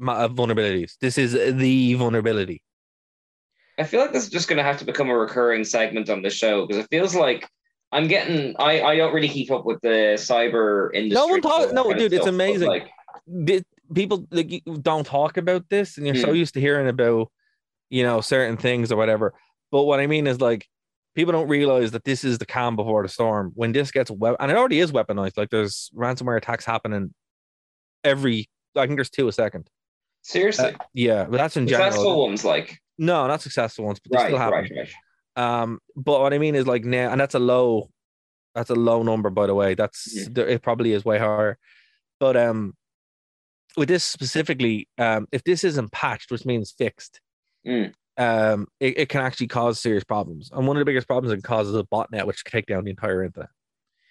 [0.07, 0.93] of vulnerabilities.
[1.01, 2.63] This is the vulnerability.
[3.77, 6.21] I feel like this is just going to have to become a recurring segment on
[6.21, 7.47] the show because it feels like
[7.91, 8.55] I'm getting.
[8.59, 11.15] I I don't really keep up with the cyber industry.
[11.15, 11.71] No one talks.
[11.73, 12.67] no, that kind of dude, it's stuff, amazing.
[12.67, 12.89] Like,
[13.47, 16.35] Th- people like you don't talk about this and you're so Hmm.
[16.35, 17.31] used to hearing about
[17.89, 19.33] you know certain things or whatever
[19.71, 20.67] but what i mean is like
[21.15, 24.35] people don't realize that this is the calm before the storm when this gets web
[24.39, 27.11] and it already is weaponized like there's ransomware attacks happening
[28.03, 29.67] every i think there's two a second
[30.21, 31.89] seriously, Uh, yeah but that's in general.
[31.91, 34.89] successful ones, like no not successful ones but they right, still happen right, right.
[35.39, 37.89] Um but what i mean is like now and that's a low
[38.55, 40.43] that's a low number by the way that's Yeah.
[40.43, 41.57] it probably is way higher
[42.19, 42.73] but um
[43.77, 47.21] with this specifically um if this isn't patched which means fixed
[47.67, 47.93] Mm.
[48.17, 51.37] um it, it can actually cause serious problems and one of the biggest problems it
[51.37, 53.49] can cause is a botnet which can take down the entire internet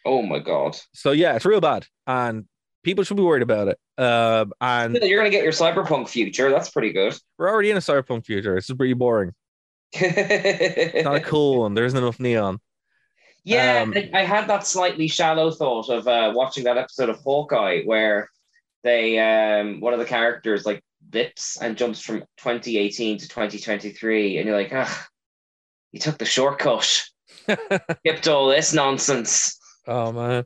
[0.04, 0.76] Oh my god!
[0.94, 2.44] so yeah it's real bad and
[2.84, 6.50] people should be worried about it um and You're going to get your cyberpunk future.
[6.50, 7.14] That's pretty good.
[7.38, 9.32] we're already in a cyberpunk future This is pretty boring
[9.94, 12.58] not a cool one there isn't enough neon
[13.44, 17.82] Yeah, Um, I- had that slightly shallow thought of uh, watching that episode of Hawkeye
[17.84, 18.28] where
[18.84, 24.46] they um one of the characters like dips and jumps from 2018 to 2023, and
[24.46, 25.08] you're like, ah,
[25.90, 27.02] you took the shortcut,
[27.48, 29.58] skipped all this nonsense.
[29.86, 30.44] Oh man.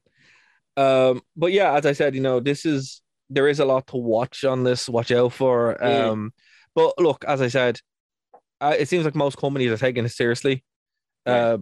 [0.76, 3.96] Um, but yeah, as I said, you know, this is there is a lot to
[3.96, 5.76] watch on this, watch out for.
[5.82, 6.10] Mm.
[6.10, 6.32] Um,
[6.74, 7.80] but look, as I said,
[8.62, 10.62] uh, it seems like most companies are taking it seriously.
[11.26, 11.58] Uh,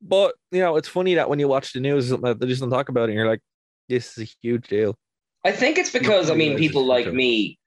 [0.00, 2.88] but you know, it's funny that when you watch the news, they just don't talk
[2.88, 3.40] about it, and you're like,
[3.88, 4.96] this is a huge deal.
[5.44, 7.58] I think it's because I mean people like me,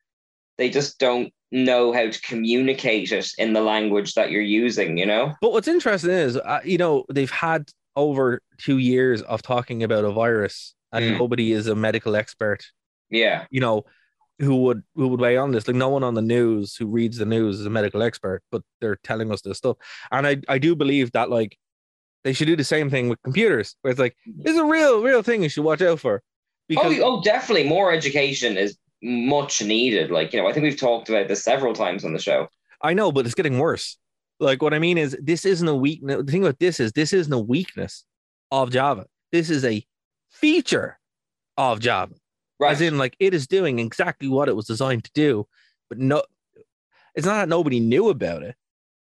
[0.57, 4.97] they just don't know how to communicate it in the language that you're using.
[4.97, 5.33] You know?
[5.41, 10.03] But what's interesting is, uh, you know, they've had over two years of talking about
[10.03, 11.17] a virus, and Mm.
[11.19, 12.65] nobody is a medical expert
[13.09, 13.45] Yeah.
[13.51, 13.85] you know,
[14.39, 15.67] who would who would weigh on this.
[15.67, 18.61] Like no one on the news who reads the news is a medical expert, but
[18.81, 19.77] they're telling us this stuff.
[20.11, 21.57] And I I do believe that like
[22.23, 24.41] they should do the same thing with computers, where it's like mm-hmm.
[24.45, 26.17] it's a real real thing you should watch out for.
[26.17, 26.21] Oh,
[26.67, 27.67] because oh, oh, definitely.
[27.67, 30.11] More education is much needed.
[30.11, 32.47] Like you know, I think we've talked about this several times on the show.
[32.81, 33.97] I know, but it's getting worse.
[34.39, 36.23] Like what I mean is this isn't a weakness.
[36.25, 38.03] The thing about this is this isn't a weakness
[38.51, 39.05] of Java.
[39.31, 39.85] This is a
[40.29, 40.99] feature
[41.57, 42.15] of Java.
[42.59, 42.71] Right.
[42.71, 45.47] As in, like it is doing exactly what it was designed to do,
[45.89, 46.23] but no,
[47.13, 48.55] it's not that nobody knew about it.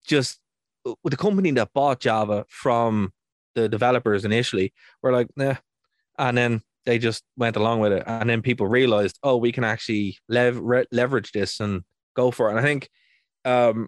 [0.05, 0.39] Just
[0.85, 3.11] uh, the company that bought Java from
[3.55, 5.55] the developers initially were like, nah,
[6.17, 9.63] and then they just went along with it, and then people realized, oh, we can
[9.63, 11.83] actually lev- re- leverage this and
[12.15, 12.51] go for it.
[12.51, 12.89] And I think
[13.45, 13.87] um,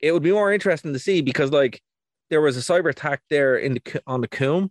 [0.00, 1.80] it would be more interesting to see because like
[2.30, 4.70] there was a cyber attack there in the on the Coom,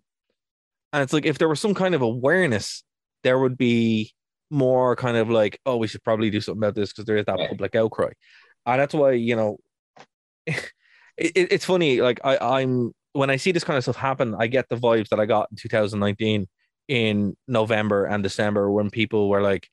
[0.94, 2.84] and it's like if there was some kind of awareness,
[3.24, 4.13] there would be
[4.51, 7.25] more kind of like, oh, we should probably do something about this because there is
[7.25, 8.11] that public outcry,
[8.65, 9.57] and that's why you know,
[10.45, 10.71] it,
[11.17, 12.01] it- it's funny.
[12.01, 15.09] Like I, I'm when I see this kind of stuff happen, I get the vibes
[15.09, 16.47] that I got in 2019
[16.87, 19.67] in November and December when people were like,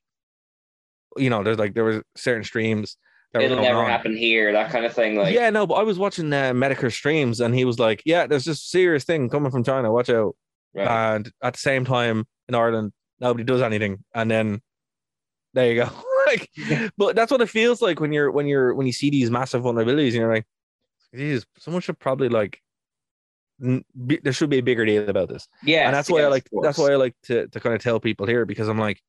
[1.17, 2.97] you know, there's like there was certain streams
[3.33, 3.89] that were It'll never on.
[3.89, 4.51] happen here.
[4.53, 5.15] That kind of thing.
[5.15, 8.27] Like yeah, no, but I was watching uh, Medicare streams and he was like, yeah,
[8.27, 9.91] there's this serious thing coming from China.
[9.91, 10.35] Watch out.
[10.73, 11.15] right.
[11.15, 14.03] And at the same time in Ireland, nobody does anything.
[14.13, 14.61] And then
[15.53, 15.89] there you go.
[16.27, 16.49] like,
[16.97, 19.63] but that's what it feels like when you're when you're when you see these massive
[19.63, 20.45] vulnerabilities and you're like,
[21.15, 22.61] geez, someone should probably like
[23.59, 25.47] be, there should be a bigger deal about this.
[25.63, 27.99] Yeah, and that's why I like that's why I like to to kind of tell
[27.99, 29.01] people here because I'm like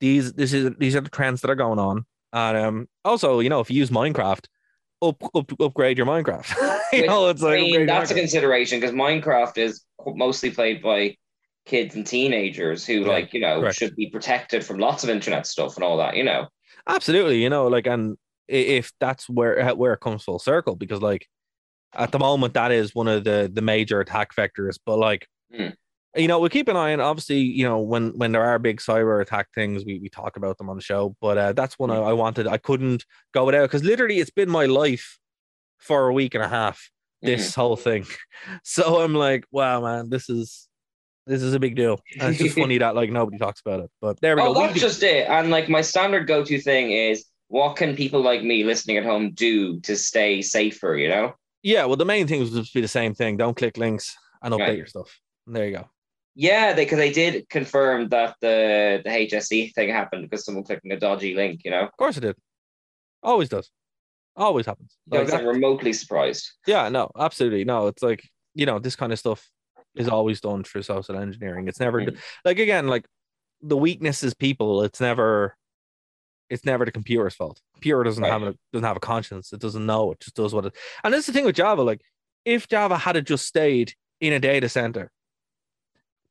[0.00, 2.06] these this is these are the trends that are going on.
[2.32, 4.46] And um also you know if you use Minecraft
[5.02, 6.54] up, up upgrade your Minecraft.
[6.92, 9.82] You Which, know it's I like mean, upgrade your that's a consideration because Minecraft is
[10.06, 11.16] mostly played by
[11.64, 13.24] kids and teenagers who, Right.
[13.24, 13.76] like, you know, Correct.
[13.76, 16.16] should be protected from lots of internet stuff and all that.
[16.16, 16.48] You know,
[16.88, 18.16] absolutely you know like and
[18.48, 21.28] if that's where where it comes full circle because like
[21.94, 25.68] at the moment that is one of the the major attack vectors but like Hmm.
[26.16, 28.80] you know we keep an eye on obviously you know when when there are big
[28.80, 31.90] cyber attack things we, we talk about them on the show but uh, that's one
[31.92, 35.18] I, I wanted i couldn't go without because literally it's been my life
[35.78, 36.90] for a week and a half
[37.22, 38.06] this whole thing
[38.64, 40.68] so i'm like wow man this is
[41.26, 43.90] this is a big deal and it's just funny that like nobody talks about it
[44.00, 45.28] but there we oh, go We that's do- just it.
[45.28, 49.32] And like, my standard go-to thing is, what can people like me listening at home
[49.32, 50.96] do to stay safer?
[50.96, 51.34] You know.
[51.62, 53.36] Yeah, well, the main thing would just be the same thing.
[53.36, 54.76] Don't click links and update Right.
[54.78, 55.16] your stuff.
[55.46, 55.88] And there you go.
[56.34, 60.90] Yeah, they because they did confirm that the the HSE thing happened because someone clicking
[60.92, 61.60] a dodgy link.
[61.64, 62.36] You know, Of course it did.
[63.22, 63.70] Always does.
[64.34, 64.96] Always happens.
[65.08, 66.50] Like that- remotely surprised.
[66.66, 67.64] yeah, no, absolutely.
[67.64, 69.46] No, it's like, you know, this kind of stuff
[69.94, 71.68] is always done through social engineering.
[71.68, 72.04] It's never
[72.44, 73.06] like again, like
[73.60, 74.82] the weakness is people.
[74.82, 75.56] It's never
[76.50, 77.60] it's never the computer's fault.
[77.74, 78.30] Computer doesn't Right.
[78.32, 79.52] have a doesn't have a conscience.
[79.52, 80.12] It doesn't know.
[80.12, 81.82] It just does what it and that's the thing with Java.
[81.82, 82.00] Like
[82.44, 85.10] if Java had it just stayed in a data center,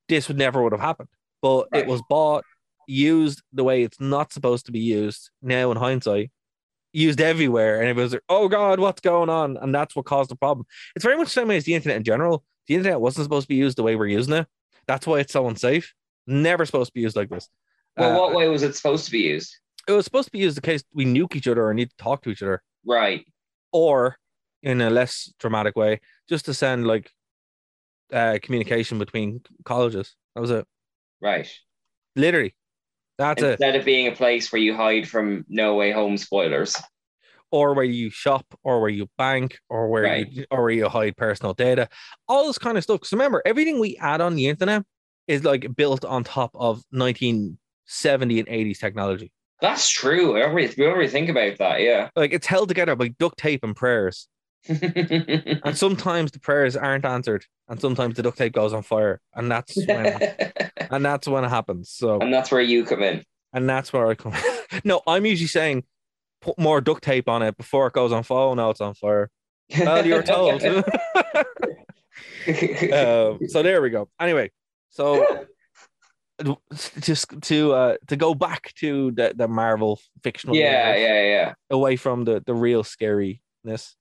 [0.09, 1.09] this would never would have happened.
[1.41, 1.81] But Right.
[1.81, 2.43] it was bought,
[2.87, 5.29] used the way it's not supposed to be used.
[5.41, 6.31] Now in hindsight,
[6.93, 10.35] used everywhere, and everyone's like, "Oh God, what's going on?" And that's what caused the
[10.35, 10.67] problem.
[10.95, 12.43] It's very much the same way as the internet in general.
[12.71, 14.47] The internet wasn't supposed to be used the way we're using it.
[14.87, 15.93] That's why it's so unsafe.
[16.25, 17.49] Never supposed to be used like this.
[17.97, 19.53] Well, Uh, what way was it supposed to be used?
[19.89, 21.95] it was supposed to be used in case we nuke each other or need to
[21.97, 23.25] talk to each other, Right.
[23.73, 24.17] or
[24.63, 27.11] in a less dramatic way, just to send like
[28.13, 30.15] uh, communication between colleges.
[30.35, 30.65] That was it.
[31.19, 31.51] Right.
[32.15, 32.55] Literally,
[33.17, 33.51] that's it.
[33.59, 36.73] Instead of being a place where you hide from No Way Home spoilers.
[37.51, 40.31] Or where you shop, or where you bank, or where Right.
[40.31, 41.89] you or where you hide personal data,
[42.27, 43.01] all this kind of stuff.
[43.01, 44.83] Because remember, everything we add on the internet
[45.27, 49.31] is like built on top of 1970 and 80s technology.
[49.59, 50.35] That's true.
[50.37, 51.81] I don't we don't think about that.
[51.81, 52.09] Yeah.
[52.15, 54.27] Like it's held together by duct tape and prayers.
[54.67, 59.51] and sometimes the prayers aren't answered, and sometimes the duct tape goes on fire, and
[59.51, 60.05] that's when
[60.91, 61.89] and that's when it happens.
[61.91, 63.23] So and that's where you come in.
[63.53, 64.33] and that's where I come.
[64.83, 65.83] no, I'm usually saying
[66.41, 68.53] put more duct tape on it before it goes on fire.
[68.55, 69.29] Now it's on fire.
[69.79, 70.61] Well, you're told.
[70.63, 70.83] um,
[73.47, 74.09] so there we go.
[74.19, 74.51] Anyway,
[74.89, 75.45] so
[76.99, 81.53] just to uh to go back to the, the Marvel fictional yeah, universe, yeah, yeah,
[81.69, 83.95] away from the the real scariness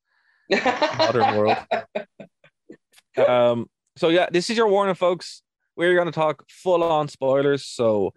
[0.51, 1.57] modern world.
[3.19, 5.43] Um so yeah, this is your warning folks.
[5.77, 8.15] We're going to talk full on spoilers, so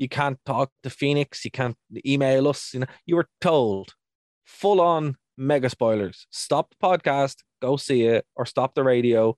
[0.00, 2.86] you can't talk to Phoenix, you can't email us, you know.
[3.06, 3.94] You were told
[4.44, 6.26] full on mega spoilers.
[6.30, 9.36] Stop the podcast, go see it or stop the radio,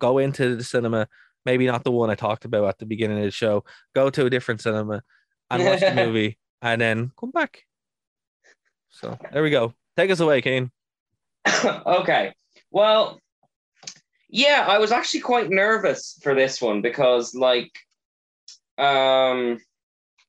[0.00, 1.06] go into the cinema
[1.44, 3.64] maybe not the one I talked about at the beginning of the show.
[3.94, 5.02] Go to a different cinema
[5.50, 7.62] and watch the movie and then come back.
[8.90, 9.74] So there we go.
[9.96, 10.70] Take us away, Kane.
[11.64, 12.32] okay.
[12.70, 13.18] Well,
[14.28, 17.70] yeah, I was actually quite nervous for this one because, like,
[18.78, 19.58] um,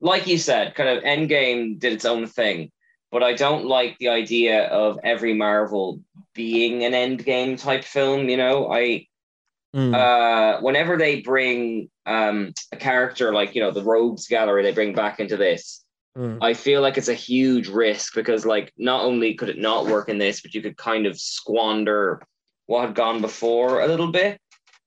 [0.04, 2.72] like you said, kind of Endgame did its own thing,
[3.12, 6.02] but I don't like the idea of every Marvel
[6.36, 8.30] being an Endgame type film.
[8.30, 9.08] You know, I
[9.76, 9.96] Mm.
[9.96, 14.94] uh, whenever they bring um, a character like you know the Rogues Gallery, they bring
[14.94, 15.84] back into this.
[16.16, 16.38] Mm.
[16.42, 20.10] I feel like it's a huge risk because, like, not only could it not work
[20.10, 22.22] in this, but you could kind of squander
[22.68, 24.40] what had gone before a little bit.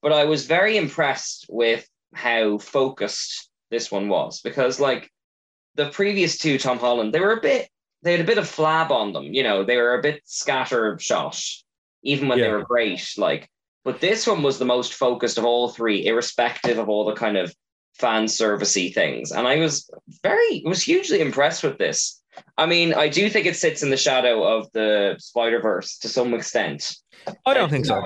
[0.03, 5.11] But I was very impressed with how focused this one was because, like,
[5.75, 7.69] the previous two, Tom Holland, they were a bit,
[8.03, 9.35] they had a bit of flab on them.
[9.35, 11.41] You know, they were a bit scatter shot,
[12.03, 12.47] even when Yeah.
[12.47, 13.13] they were great.
[13.19, 13.49] Like,
[13.85, 17.37] but this one was the most focused of all three, irrespective of all the kind
[17.37, 17.55] of
[17.95, 19.33] fan servicey things.
[19.33, 19.89] And I was
[20.23, 22.23] very, was hugely impressed with this.
[22.59, 26.09] I mean, I do think it sits in the shadow of the Spider Verse to
[26.09, 26.97] some extent.
[27.47, 28.01] I don't think so.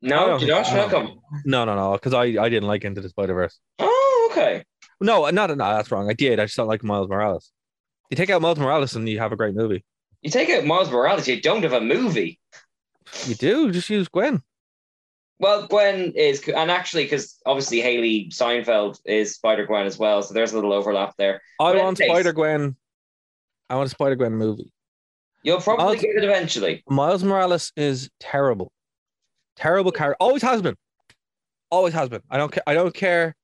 [0.00, 0.66] No, don't don't.
[0.66, 1.20] How come?
[1.44, 3.58] No, no, no, because I, I didn't like Into the Spider Verse.
[3.78, 4.64] Oh, okay.
[5.02, 6.08] No, uh, not no, that's wrong.
[6.08, 6.40] I did.
[6.40, 7.50] I just don't like Miles Morales.
[8.10, 9.84] You take out Miles Morales and you have a great movie.
[10.22, 12.38] You take out Miles Morales, you don't have a movie.
[13.26, 13.72] You do.
[13.72, 14.42] Just use Gwen.
[15.38, 20.32] Well, Gwen is, and actually, because obviously Hailee Steinfeld is Spider Gwen as well, so
[20.34, 21.42] there's a little overlap there.
[21.58, 22.76] I But want Spider Gwen.
[23.68, 24.70] I want a Spider Gwen movie.
[25.42, 26.84] You'll probably Miles- get it eventually.
[26.88, 28.70] Miles Morales is terrible.
[29.56, 30.16] Terrible character.
[30.20, 30.76] Always has been.
[31.70, 32.22] Always has been.
[32.30, 32.62] I don't care.
[32.66, 33.34] I don't care.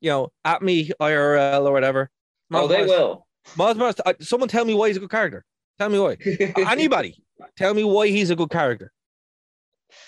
[0.00, 2.10] You know, at me IRL or whatever.
[2.52, 3.26] Oh, they Morales- will.
[3.56, 3.96] Miles Morales.
[4.06, 5.44] I- uh, Someone tell me why he's a good character.
[5.78, 6.16] Tell me why.
[6.70, 7.22] Anybody,
[7.56, 8.92] tell me why he's a good character.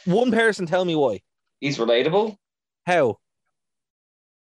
[0.05, 1.21] One person, tell me why.
[1.61, 2.37] He's relatable
[2.87, 3.19] How?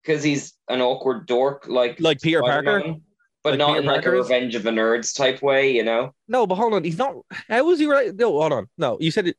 [0.03, 2.99] because he's an awkward dork, like Like Peter Spider-Man, Parker?
[3.43, 4.25] but Like not Peter in like Parker a is?
[4.29, 6.13] Revenge of the Nerds type way, you know.
[6.27, 6.83] No, but hold on.
[6.83, 7.15] He's not.
[7.49, 8.13] How is he right?
[8.15, 8.67] No, hold on.
[8.77, 9.37] No, you said it.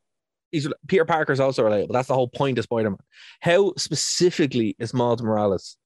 [0.51, 1.91] He's Peter Parker's also relatable.
[1.93, 2.99] That's the whole point of Spider Man.
[3.41, 5.77] How specifically is Miles Morales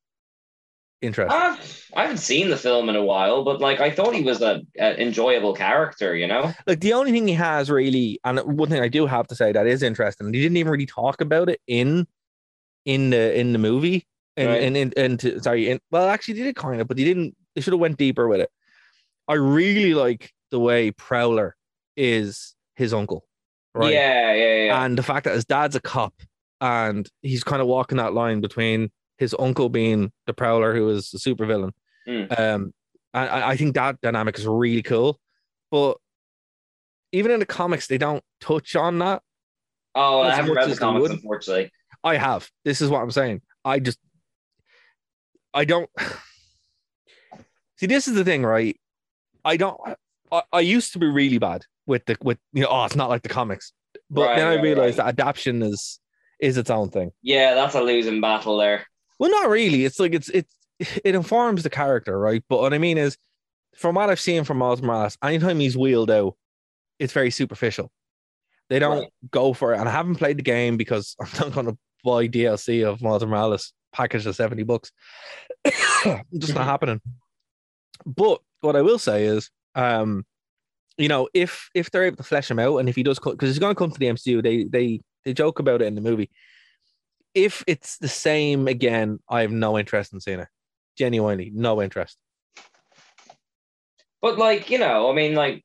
[1.01, 1.37] interesting?
[1.39, 4.41] I've, I haven't seen the film in a while, but like I thought he was
[4.41, 6.53] a, a enjoyable character, you know.
[6.67, 9.51] like the only thing he has really, and one thing I do have to say
[9.51, 12.07] that is interesting, and he didn't even really talk about it in
[12.85, 14.05] in the in the movie,
[14.37, 14.63] and Right.
[14.63, 17.03] and and, and to, sorry, in, well, actually, they did it kind of, but they
[17.03, 17.35] didn't.
[17.55, 18.49] They should have went deeper with it.
[19.27, 21.55] I really like the way Prowler
[21.97, 23.25] is his uncle,
[23.75, 23.93] right?
[23.93, 24.85] Yeah, yeah, yeah.
[24.85, 26.13] and the fact that his dad's a cop,
[26.61, 31.13] and he's kind of walking that line between his uncle being the Prowler, who is
[31.13, 31.71] a supervillain.
[32.07, 32.39] Mm.
[32.39, 32.73] Um,
[33.13, 35.19] I, I think that dynamic is really cool,
[35.69, 35.97] but
[37.11, 39.21] even in the comics, they don't touch on that.
[39.93, 41.11] oh, I haven't read the comics, would.
[41.11, 41.71] unfortunately.
[42.03, 42.49] I have.
[42.65, 43.41] This is what I'm saying.
[43.63, 43.99] I just,
[45.53, 45.89] I don't.
[47.77, 48.75] See, this is the thing, right?
[49.45, 49.79] I don't.
[50.31, 52.69] I, I used to be really bad with the with you know.
[52.71, 53.71] Oh, it's not like the comics,
[54.09, 55.05] but Right, then I right, realized right.
[55.15, 55.99] that adaptation is
[56.39, 57.11] is its own thing.
[57.21, 58.87] Yeah, that's a losing battle there.
[59.21, 59.85] Well, not really.
[59.85, 62.43] It's like it's it's it informs the character, right?
[62.49, 63.17] But what I mean is,
[63.75, 66.35] from what I've seen from Miles Morales, anytime he's wheeled out,
[66.97, 67.91] it's very superficial.
[68.69, 69.13] They don't Right.
[69.29, 72.27] go for it, and I haven't played the game because I'm not going to buy
[72.27, 74.91] DLC of Miles Morales packaged at seventy bucks.
[76.35, 76.99] Just not happening.
[78.07, 80.25] But what I will say is, um,
[80.97, 83.49] you know, if if they're able to flesh him out, and if he does, because
[83.49, 86.01] he's going to come to the MCU, they they they joke about it in the
[86.01, 86.31] movie.
[87.33, 90.47] If it's the same again, I have no interest in seeing it.
[90.97, 92.17] Genuinely, no interest.
[94.21, 95.63] But like, you know, I mean, like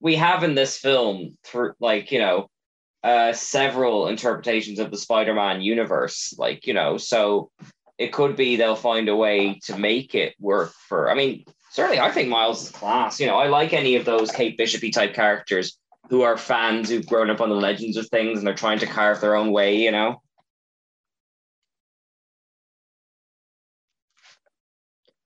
[0.00, 2.48] we have in this film through like, you know,
[3.04, 6.34] uh several interpretations of the Spider-Man universe.
[6.36, 7.50] Like, you know, so
[7.96, 12.00] it could be they'll find a way to make it work for I mean, certainly
[12.00, 13.20] I think Miles is class.
[13.20, 15.78] You know, I like any of those Kate Bishopy type characters.
[16.10, 18.86] who are fans who've grown up on the legends of things and they're trying to
[18.86, 20.22] carve their own way, you know.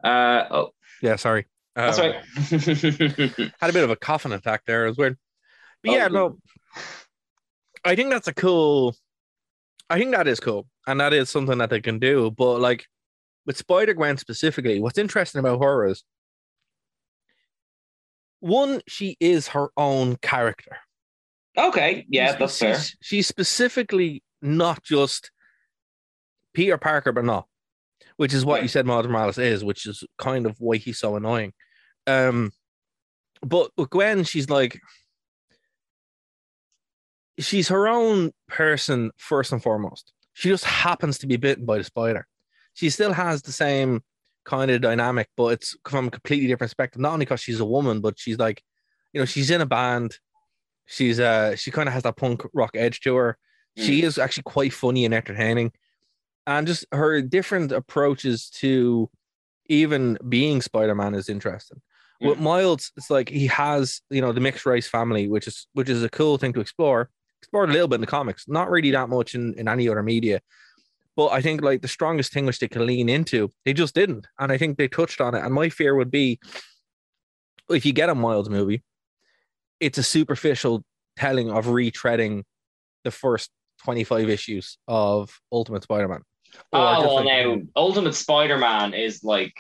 [0.02, 1.46] Uh oh, Yeah, sorry.
[1.74, 3.52] that's Um, right.
[3.60, 4.84] Had a bit of a coughing attack there.
[4.86, 5.16] It was weird.
[5.82, 6.14] But Oh, yeah, good.
[6.14, 6.38] no.
[7.84, 8.94] I think that's a cool.
[9.90, 12.30] I think that is cool, and that is something that they can do.
[12.30, 12.86] But like
[13.46, 16.02] with Spider Gwen specifically, what's interesting about her is
[18.40, 20.76] one, she is her own character.
[21.56, 22.74] okay, yeah, She's- that's fair.
[22.76, 25.30] she's, she's specifically not just
[26.54, 27.46] Peter Parker, but not,
[28.22, 31.16] which is what you said Miles Morales is, which is kind of why he's so
[31.16, 31.52] annoying.
[32.06, 32.52] Um,
[33.44, 34.78] but with Gwen, she's like,
[37.36, 40.12] she's her own person first and foremost.
[40.34, 42.28] She just happens to be bitten by the spider.
[42.74, 44.04] She still has the same
[44.44, 47.02] kind of dynamic, but it's from a completely different perspective.
[47.02, 48.62] Not only because she's a woman, but she's like,
[49.12, 50.16] you know, she's in a band.
[50.86, 53.36] She's uh, she kind of has that punk rock edge to her.
[53.76, 55.72] She is actually quite funny and entertaining,
[56.46, 59.08] and just her different approaches to
[59.66, 61.80] even being Spider-Man is interesting.
[62.20, 62.42] With mm.
[62.42, 66.02] Miles, it's like he has, you know, the mixed race family, which is which is
[66.02, 67.10] a cool thing to explore.
[67.40, 70.02] Explored a little bit in the comics, not really that much in, in any other
[70.02, 70.40] media.
[71.16, 74.28] But I think like the strongest thing which they can lean into, they just didn't.
[74.38, 75.44] And I think they touched on it.
[75.44, 76.38] And my fear would be
[77.68, 78.82] if you get a Miles movie,
[79.80, 80.84] it's a superficial
[81.16, 82.44] telling of retreading
[83.04, 83.50] the first
[83.84, 86.22] 25 issues of Ultimate Spider-Man.
[86.72, 89.54] Or Oh well, now Ultimate Spider-Man is like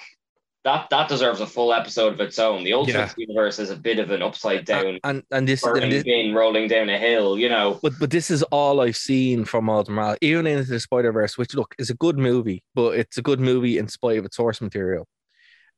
[0.64, 0.88] that.
[0.90, 2.64] That deserves a full episode of its own.
[2.64, 6.04] The Ultimate Universe is a bit of an upside down and and this, and this
[6.04, 7.38] bin rolling down a hill.
[7.38, 11.12] You know, But but this is all I've seen from Ultimate, even into the Spider
[11.12, 14.24] Verse, which look is a good movie, but it's a good movie in spite of
[14.24, 15.06] its source material.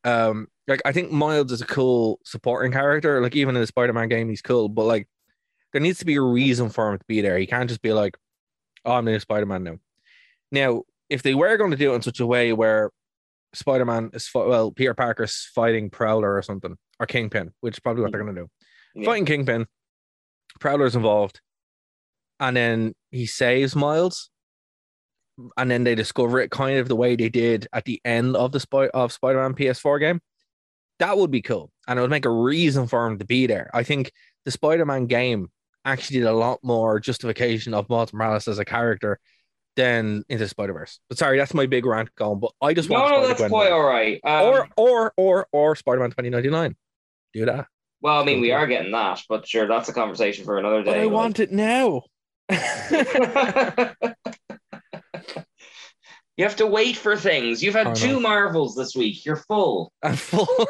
[0.04, 3.20] Um, like I think Miles is a cool supporting character.
[3.20, 5.08] Like even in the Spider Man game, he's cool, but like
[5.72, 7.38] there needs to be a reason for him to be there.
[7.38, 8.16] He can't just be like,
[8.84, 9.78] "Oh, I'm the Spider Man now."
[10.52, 12.90] Now, if they were going to do it in such a way where
[13.52, 18.02] Spider Man is well, Peter Parker's fighting Prowler or something, or Kingpin, which is probably
[18.02, 18.48] what they're going to do
[18.94, 19.04] Yeah.
[19.06, 19.66] fighting Kingpin,
[20.60, 21.40] Prowler's involved,
[22.40, 24.30] and then he saves Miles,
[25.56, 28.52] and then they discover it kind of the way they did at the end of
[28.52, 30.20] the Spy- of Spider-Man PS4 game.
[31.00, 33.68] That would be cool, and it would make a reason for him to be there.
[33.74, 34.12] I think
[34.44, 35.48] the Spider-Man game
[35.84, 39.18] actually did a lot more justification of Miles Morales as a character
[39.76, 41.00] than into Spider-Verse.
[41.08, 42.40] But sorry, that's my big rant going.
[42.40, 44.20] But I just no, want no, Spider-Gwen that's quite all right.
[44.24, 46.76] Um, or or or or Spider-Man 2099.
[47.32, 47.66] Do that.
[48.00, 50.90] well, I mean, we are getting that, but sure, that's a conversation for another day.
[50.92, 52.02] But I like- want it now.
[56.36, 57.62] you have to wait for things.
[57.62, 59.24] You've had two Marvels this week.
[59.24, 59.92] You're full.
[60.02, 60.46] I'm full.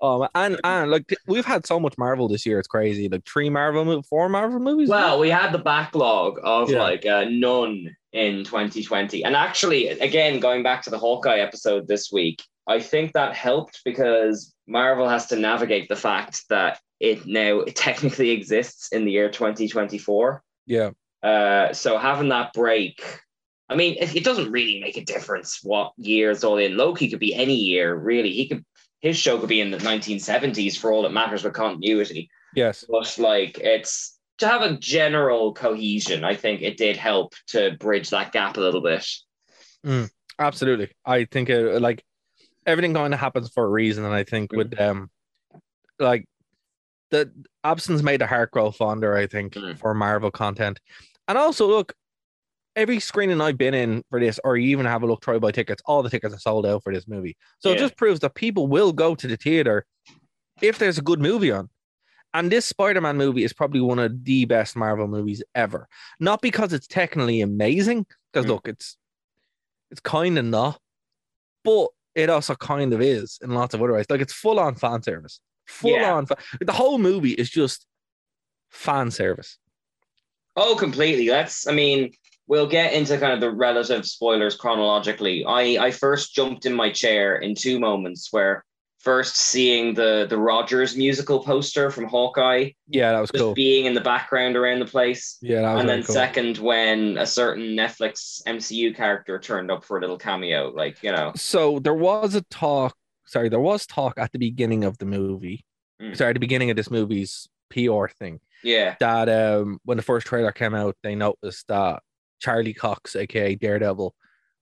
[0.00, 3.08] oh, and and like we've had so much Marvel this year, it's crazy.
[3.08, 4.88] Like three Marvel, mo- four Marvel movies.
[4.88, 6.82] Well, we had the backlog of Yeah.
[6.82, 9.24] like uh, none in 2020.
[9.24, 13.82] And actually, again, going back to the Hawkeye episode this week, I think that helped
[13.84, 19.28] because Marvel has to navigate the fact that it now technically exists in the year
[19.28, 20.42] 2024.
[20.66, 20.90] yeah,
[21.22, 23.02] Uh, so having that break,
[23.68, 26.76] I mean, it, it doesn't really make a difference what year it's all in.
[26.76, 28.30] Loki could be any year, really.
[28.32, 28.64] He could
[29.00, 33.16] his show could be in the 1970s for all that matters with continuity yes, but
[33.18, 38.32] like it's to have a general cohesion i think it did help to bridge that
[38.32, 39.06] gap a little bit
[40.38, 40.90] absolutely.
[41.04, 42.04] I think uh, like
[42.66, 45.10] everything kind of happens for a reason, and I think with them,
[45.98, 46.26] like
[47.10, 47.30] the
[47.62, 49.16] absence made the heart grow fonder.
[49.16, 49.78] I think Mm.
[49.78, 50.80] for Marvel content,
[51.28, 51.94] and also look.
[52.76, 55.50] Every screening I've been in for this, or you even have a look, try buy
[55.50, 55.82] tickets.
[55.86, 58.66] All the tickets are sold out for this movie, so it just proves that people
[58.68, 59.86] will go to the theater
[60.60, 61.70] if there's a good movie on.
[62.34, 65.88] And this Spider-Man movie is probably one of the best Marvel movies ever.
[66.20, 68.50] Not because it's technically amazing, because Mm.
[68.50, 68.96] look, it's
[69.90, 70.78] it's kind of not,
[71.64, 74.04] but it also kind of is in lots of other ways.
[74.10, 76.12] Like it's full on fan service, full Yeah.
[76.14, 76.26] on.
[76.26, 77.86] Fa- the whole movie is just
[78.70, 79.58] fan service.
[80.58, 82.10] oh completely that's i mean
[82.48, 86.90] we'll get into kind of the relative spoilers chronologically i i first jumped in my
[86.90, 88.64] chair in two moments where
[88.98, 93.54] first seeing the the rogers musical poster from hawkeye Yeah, that was just cool.
[93.54, 96.14] being in the background around the place Yeah, and then cool.
[96.14, 101.12] second when a certain netflix mcu character turned up for a little cameo like you
[101.12, 102.94] know So there was a talk.
[103.26, 105.64] Sorry, there was talk at the beginning of the movie.
[106.00, 106.16] Mm.
[106.16, 108.40] Sorry, at the beginning of this movie's PR thing.
[108.64, 112.02] yeah that um when the first trailer came out, they noticed that
[112.40, 114.14] Charlie Cox, aka Daredevil,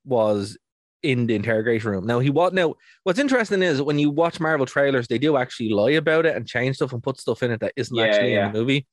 [0.04, 0.56] was
[1.02, 2.06] in the interrogation room.
[2.06, 5.68] Now he was now what's interesting is when you watch Marvel trailers, they do actually
[5.68, 8.32] lie about it and change stuff and put stuff in it that isn't Yeah, actually
[8.34, 8.46] yeah.
[8.46, 8.86] in the movie.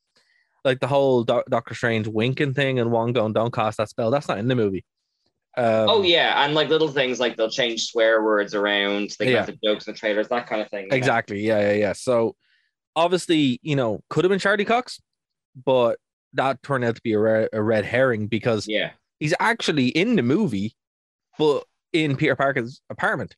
[0.65, 4.11] Like the whole Doc- Doctor Strange winking thing and one going, don't cast that spell.
[4.11, 4.83] That's not in the movie.
[5.57, 9.39] Um, oh yeah, and like little things like they'll change swear words around, they Yeah.
[9.39, 10.87] got the jokes in the trailers, that kind of thing.
[10.91, 11.41] Exactly.
[11.41, 11.93] Yeah, yeah, yeah.
[11.93, 12.35] So
[12.95, 15.01] obviously, you know, could have been Charlie Cox,
[15.65, 15.97] but
[16.33, 18.91] that turned out to be a, re- a red herring because Yeah.
[19.19, 20.75] he's actually in the movie,
[21.37, 21.63] but
[21.93, 23.35] in Peter Parker's apartment.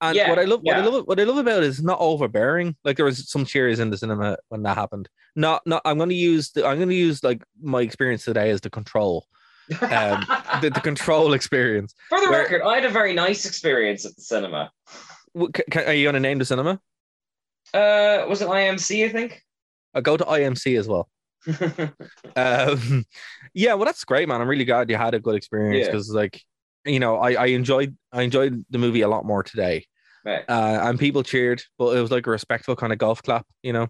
[0.00, 1.98] And Yeah, what I love, what I love, what I love about it is not
[2.00, 2.74] overbearing.
[2.84, 5.08] Like there was some cheers in the cinema when that happened.
[5.36, 5.80] Not, not.
[5.84, 6.66] I'm going to use the.
[6.66, 9.26] I'm going to use like my experience today as the control,
[9.80, 10.24] um,
[10.60, 11.94] the, the control experience.
[12.08, 14.72] For the where- record, I had a very nice experience at the cinema.
[15.34, 16.80] What- ca- ca- Are you going to name the cinema?
[17.72, 19.06] Uh, was it IMC?
[19.06, 19.40] I think.
[19.94, 21.08] I go to IMC as well.
[22.36, 23.04] Um
[23.54, 25.92] yeah well that's great man i'm really glad you had a good experience Yeah.
[25.92, 26.40] because like
[26.86, 29.84] you know I, I enjoyed i enjoyed the movie a lot more today
[30.24, 30.44] right.
[30.48, 33.72] uh and people cheered but it was like a respectful kind of golf clap you
[33.72, 33.88] know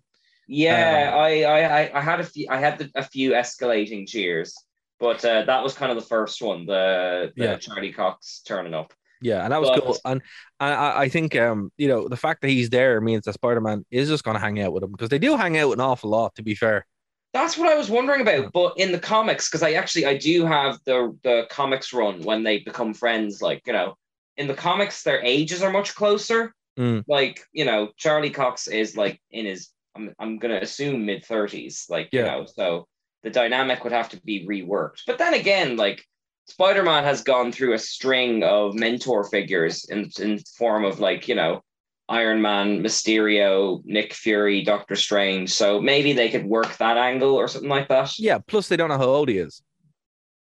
[0.49, 4.53] Yeah, Um, I, I, I- had a few, I had the, a few escalating cheers,
[4.99, 7.57] but uh, that was kind of the first one, the, the Yeah.
[7.57, 8.93] Charlie Cox turning up.
[9.23, 10.21] yeah and that was But- cool and,
[10.61, 13.85] and I, I think um you know the fact that he's there means that spider-man
[13.91, 16.11] is just going to hang out with him because they do hang out an awful
[16.11, 16.85] lot to be fair
[17.33, 18.53] That's what I was wondering about.
[18.53, 22.43] But in the comics, because I actually I do have the the comics run when
[22.43, 23.41] they become friends.
[23.41, 23.97] Like you know,
[24.37, 26.55] in the comics, their ages are much closer.
[26.79, 27.05] Mm.
[27.09, 31.87] Like you know, Charlie Cox is like in his I'm I'm gonna assume mid thirties.
[31.89, 32.87] Like you know, so
[33.23, 35.03] the dynamic would have to be reworked.
[35.07, 36.05] But then again, like
[36.49, 41.29] Spider Man has gone through a string of mentor figures in in form of like
[41.29, 41.63] you know.
[42.09, 45.51] Iron Man, Mysterio, Nick Fury, Doctor Strange.
[45.51, 48.13] So maybe they could work that angle or something like that.
[48.19, 49.63] yeah plus they don't know how old he is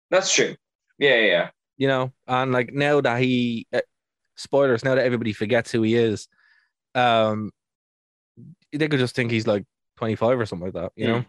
[0.09, 0.55] That's true.
[0.97, 1.49] Yeah, yeah, yeah.
[1.77, 3.81] you know and like now that he uh,
[4.35, 6.27] spoilers now that everybody forgets who he is
[6.95, 7.51] um
[8.73, 9.65] they could just think he's like
[9.97, 11.25] 25 or something like that you know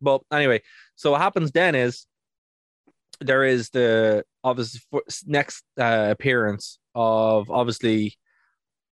[0.00, 0.60] but anyway
[0.94, 2.06] so what happens then is
[3.20, 4.78] there is the obvious
[5.26, 8.14] next uh, appearance of obviously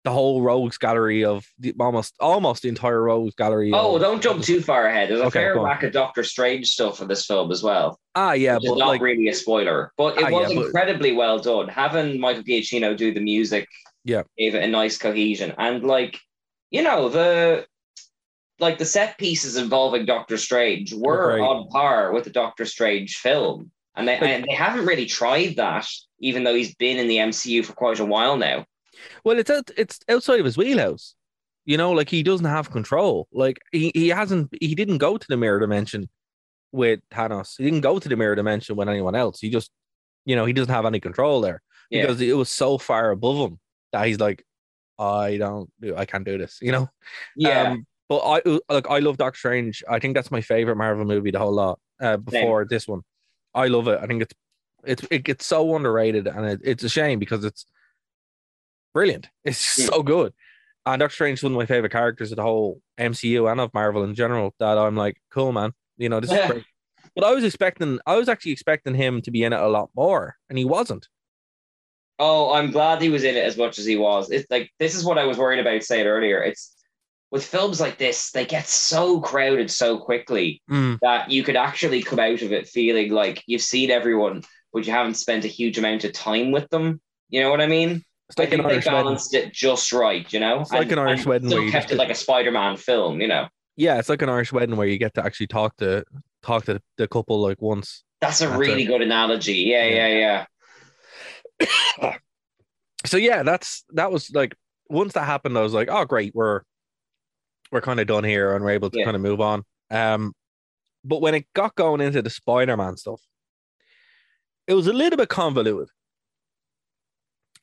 [0.04, 4.22] the whole rogues gallery of the almost almost the entire rogues gallery Oh, of- don't
[4.22, 5.10] jump too far ahead.
[5.10, 8.00] There's a Okay, fair whack of Doctor Strange stuff in this film as well.
[8.16, 11.12] ah yeah but not like really a spoiler, but it Ah, was yeah, but- incredibly
[11.12, 11.68] well done.
[11.68, 13.68] Having Michael Giacchino do the music,
[14.04, 14.24] Yeah.
[14.38, 16.18] gave it a nice cohesion, and like
[16.72, 17.66] you know the
[18.60, 21.42] like the set pieces involving Doctor Strange were great.
[21.42, 25.58] on par with the Doctor Strange film, and they Like- and they haven't really tried
[25.58, 25.88] that,
[26.20, 28.66] even though he's been in the MCU for quite a while now.
[29.24, 31.16] Well, it's out, it's outside of his wheelhouse.
[31.66, 33.28] You know, like he doesn't have control.
[33.32, 36.10] Like he, he hasn't he didn't go to the mirror dimension
[36.72, 37.56] with Thanos.
[37.58, 39.40] He didn't go to the mirror dimension with anyone else.
[39.40, 39.70] He just,
[40.26, 42.02] you know, he doesn't have any control there Yeah.
[42.02, 43.60] because it was so far above him
[43.92, 44.44] that he's like,
[44.98, 46.58] I don't do, I can't do this.
[46.62, 46.90] You know.
[47.36, 49.84] Yeah, Um, but I like I love Doctor Strange.
[49.88, 51.80] I think that's my favorite Marvel movie the whole lot.
[52.00, 53.02] Uh, before this one,
[53.54, 54.00] I love it.
[54.02, 54.34] I think it's
[54.84, 57.66] it's it gets so underrated, and it, it's a shame because it's
[58.94, 59.30] brilliant.
[59.44, 60.34] It's so good.
[60.86, 63.74] And Doctor Strange is one of my favorite characters of the whole MCU and of
[63.74, 64.54] Marvel in general.
[64.60, 65.74] That I'm like, cool, man.
[65.98, 66.66] You know, this is great.
[67.16, 69.90] But I was expecting, I was actually expecting him to be in it a lot
[69.96, 71.08] more, and he wasn't.
[72.20, 74.30] Oh, I'm glad he was in it as much as he was.
[74.30, 76.42] It's like this is what I was worried about saying earlier.
[76.42, 76.76] It's
[77.32, 82.04] with films like this, they get so crowded so quickly Mm, that you could actually
[82.04, 85.78] come out of it feeling like you've seen everyone, but you haven't spent a huge
[85.78, 87.02] amount of time with them.
[87.30, 88.04] You know what I mean?
[88.32, 89.00] It's like I think an they Irish wedding.
[89.04, 90.62] balanced it just right, you know?
[90.62, 93.28] It's like an Irish wedding still where you kept it like a Spider-Man film, you
[93.28, 93.48] know?
[93.76, 96.04] Yeah, it's like an Irish wedding where you get to actually talk to
[96.42, 98.04] talk to the couple like once.
[98.22, 98.88] That's a That's really it.
[98.88, 99.56] good analogy.
[99.56, 100.08] Yeah, Yeah.
[100.08, 100.46] yeah,
[101.60, 102.18] yeah.
[103.06, 104.56] So yeah, that's that was like
[104.88, 106.62] once that happened, I was like, oh great, we're
[107.72, 109.06] we're kind of done here and we're able to Yeah.
[109.06, 109.64] kind of move on.
[109.90, 110.34] Um,
[111.04, 113.20] but when it got going into the Spider-Man stuff,
[114.68, 115.88] it was a little bit convoluted.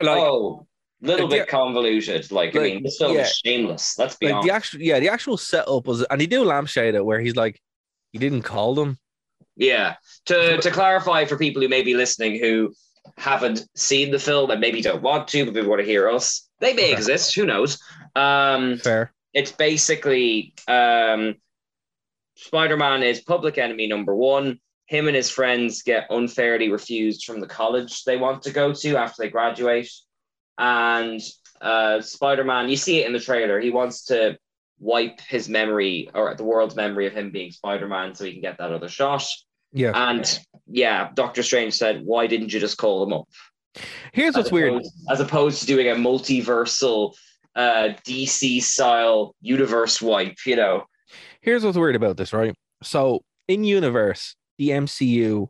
[0.00, 0.66] Like, oh,
[1.00, 2.30] little like, bit convoluted.
[2.30, 3.22] Like, I mean, this film yeah.
[3.22, 3.98] is shameless.
[3.98, 4.46] Let's be like honest.
[4.46, 7.60] the actual yeah, the actual setup was and he do lampshade it where he's like,
[8.12, 8.98] he didn't call them.
[9.56, 9.96] Yeah.
[10.26, 12.72] To to clarify for people who may be listening who
[13.16, 16.48] haven't seen the film and maybe don't want to, but maybe want to hear us,
[16.60, 16.92] they may Okay.
[16.92, 17.34] exist.
[17.34, 17.80] Who knows?
[18.14, 19.12] Um, Fair.
[19.32, 21.36] it's basically um,
[22.36, 24.60] Spider-Man is public enemy number one.
[24.88, 28.96] Him and his friends get unfairly refused from the college they want to go to
[28.96, 29.90] after they graduate,
[30.56, 31.20] and
[31.60, 32.68] uh, Spider-Man.
[32.68, 33.60] You see it in the trailer.
[33.60, 34.38] He wants to
[34.80, 38.58] wipe his memory or the world's memory of him being Spider-Man so he can get
[38.58, 39.26] that other shot.
[39.72, 39.92] Yeah.
[39.94, 43.28] And yeah, Doctor Strange said, "Why didn't you just call them up?"
[44.12, 44.72] Here's what's as weird.
[44.72, 47.14] opposed, as opposed to doing a multiversal
[47.54, 50.38] uh, DC style universe wipe.
[50.46, 50.84] You know,
[51.40, 52.54] Here's what's weird about this, right?
[52.82, 55.48] So in universe, the MCU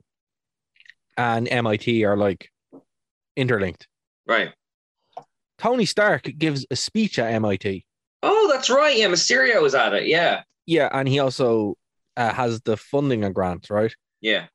[1.16, 2.50] and MIT are like
[3.36, 3.86] interlinked.
[4.26, 4.52] right?
[5.59, 7.84] Tony Stark gives a speech at MIT.
[8.22, 8.96] Oh, that's right.
[8.96, 10.06] Yeah, Mysterio was at it.
[10.06, 11.76] Yeah, Yeah, and he also
[12.16, 13.94] uh, has the funding and grants, right?
[14.20, 14.46] yeah.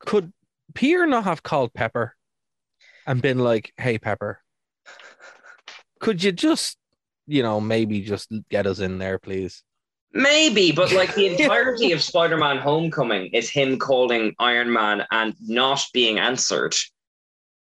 [0.00, 0.32] Could
[0.74, 2.14] Peter not have called Pepper
[3.06, 4.40] and been like, "Hey, Pepper,
[6.00, 6.76] could you just,
[7.26, 9.62] you know, maybe just get us in there, please?"
[10.14, 15.84] Maybe, but like the entirety of Spider-Man: Homecoming is him calling Iron Man and not
[15.92, 16.74] being answered.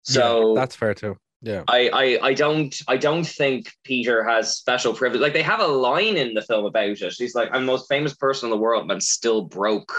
[0.03, 1.15] So Yeah, that's fair too.
[1.41, 5.21] Yeah, I, I I don't I don't think Peter has special privilege.
[5.21, 7.13] Like they have a line in the film about it.
[7.13, 9.93] She's like, I'm the most famous person in the world, but I'm still broke.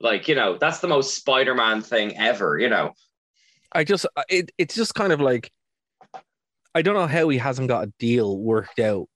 [0.00, 2.92] Like, you know, that's the most Spider-Man thing ever, you know.
[3.72, 5.50] I just uh, it it's just kind of like
[6.74, 9.08] I don't know how he hasn't got a deal worked out,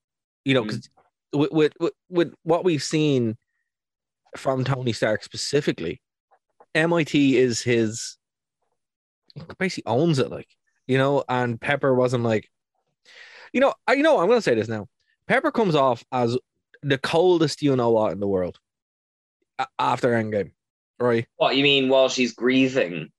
[0.45, 1.02] you know, because with, mm.
[1.33, 3.37] With with with what we've seen
[4.37, 6.01] from Tony Stark specifically,
[6.75, 8.17] MIT is his
[9.59, 10.49] basically owns it, like
[10.87, 12.51] you know, and Pepper wasn't like,
[13.53, 14.89] you know, I you know I'm gonna say this now.
[15.27, 16.37] Pepper comes off as
[16.83, 18.59] the coldest you know what in the world
[19.79, 20.53] after Endgame,
[20.99, 21.27] right?
[21.37, 23.11] What you mean while she's grieving?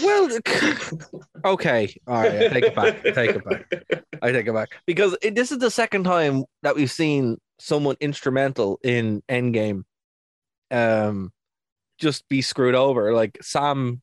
[0.00, 0.28] Well,
[1.44, 3.06] okay, all right, I take it back.
[3.06, 4.04] I take it back.
[4.22, 7.96] I take it back because it, this is the second time that we've seen someone
[8.00, 9.84] instrumental in Endgame,
[10.70, 11.32] um,
[11.98, 13.14] just be screwed over.
[13.14, 14.02] Like Sam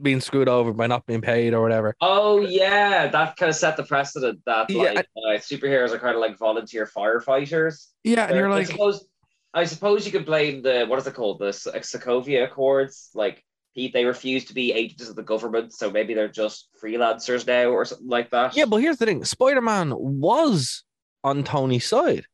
[0.00, 1.94] being screwed over by not being paid or whatever.
[2.00, 6.14] Oh yeah, that kind of set the precedent that Yeah, like uh, superheroes are kind
[6.14, 7.88] of like volunteer firefighters.
[8.04, 9.06] Yeah, and you're I like, suppose,
[9.54, 13.10] I suppose you could blame the what is it called the S- Sokovia Accords.
[13.14, 17.46] Like he, they refuse to be agents of the government, so maybe they're just freelancers
[17.46, 18.56] now or something like that.
[18.56, 20.84] yeah, but here's the thing: Spider Man was
[21.22, 22.26] on Tony's side,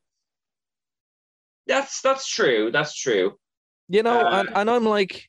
[1.68, 2.70] that's that's true.
[2.72, 3.36] That's true.
[3.88, 5.28] you know, Uh, and, and I'm like,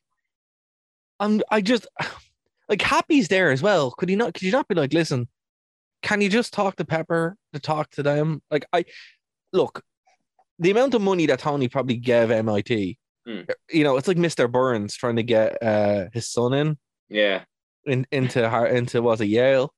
[1.20, 1.88] I'm, I just
[2.70, 3.92] like Happy's there as well.
[3.92, 4.34] Could he not?
[4.34, 5.28] Could you not be like, listen,
[6.02, 8.42] can you just talk to Pepper to talk to them?
[8.50, 8.86] Like, I
[9.54, 9.84] look,
[10.60, 13.42] the amount of money that Tony probably gave MIT, Hmm.
[13.70, 14.50] you know, it's like Mr.
[14.50, 16.78] Burns trying to get uh his son in,
[17.10, 17.44] Yeah,
[17.86, 19.74] in into into was it Yale?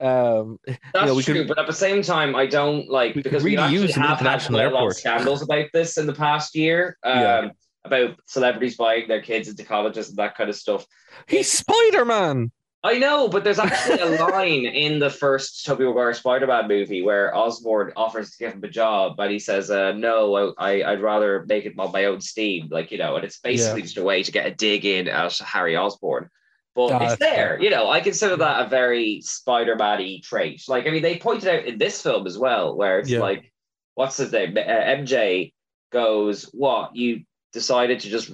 [0.00, 0.58] Um,
[0.92, 1.34] that's we true.
[1.34, 4.20] could- but at the same time, I don't like we because we really actually have
[4.20, 6.96] had a lot of scandals about this in the past year.
[7.02, 7.48] Um, Yeah.
[7.84, 10.84] About celebrities buying their kids into colleges and that kind of stuff.
[11.28, 12.50] he's Spider Man.
[12.82, 17.34] I know, but there's actually a line in the first Tobey Maguire Spider-Man movie where
[17.36, 21.44] Osborn offers to give him a job, but he says, uh, "No, I, I'd rather
[21.48, 24.22] make it on my own steam." Like you know, and it's basically just a way
[24.22, 26.28] to get a dig in at Harry Osborn.
[26.76, 27.62] But it's there, fair.
[27.62, 27.88] you know.
[27.90, 30.62] I consider that a very Spider-Man-y trait.
[30.68, 33.20] Like, I mean, they pointed out in this film as well, where it's Yeah.
[33.20, 33.50] like,
[33.94, 34.56] what's his name?
[34.56, 35.52] Uh, MJ
[35.90, 37.22] goes, "What you
[37.52, 38.30] decided to just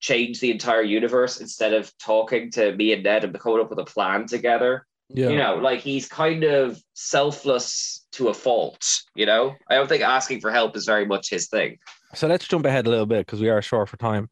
[0.00, 3.78] change the entire universe instead of talking to me and Ned and coming up with
[3.78, 4.84] a plan together.
[5.08, 8.84] Yeah, You know, like he's kind of selfless to a fault.
[9.14, 11.78] You know, I don't think asking for help is very much his thing.
[12.14, 14.28] so let's jump ahead a little bit because we are short for time.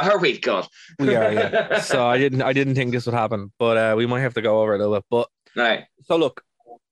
[0.00, 0.38] Are we?
[0.38, 0.66] God,
[0.98, 1.80] We are, yeah.
[1.80, 4.42] so I didn't, I didn't think this would happen, but uh, we might have to
[4.42, 5.04] go over it a little bit.
[5.10, 5.84] But right.
[6.02, 6.42] So look,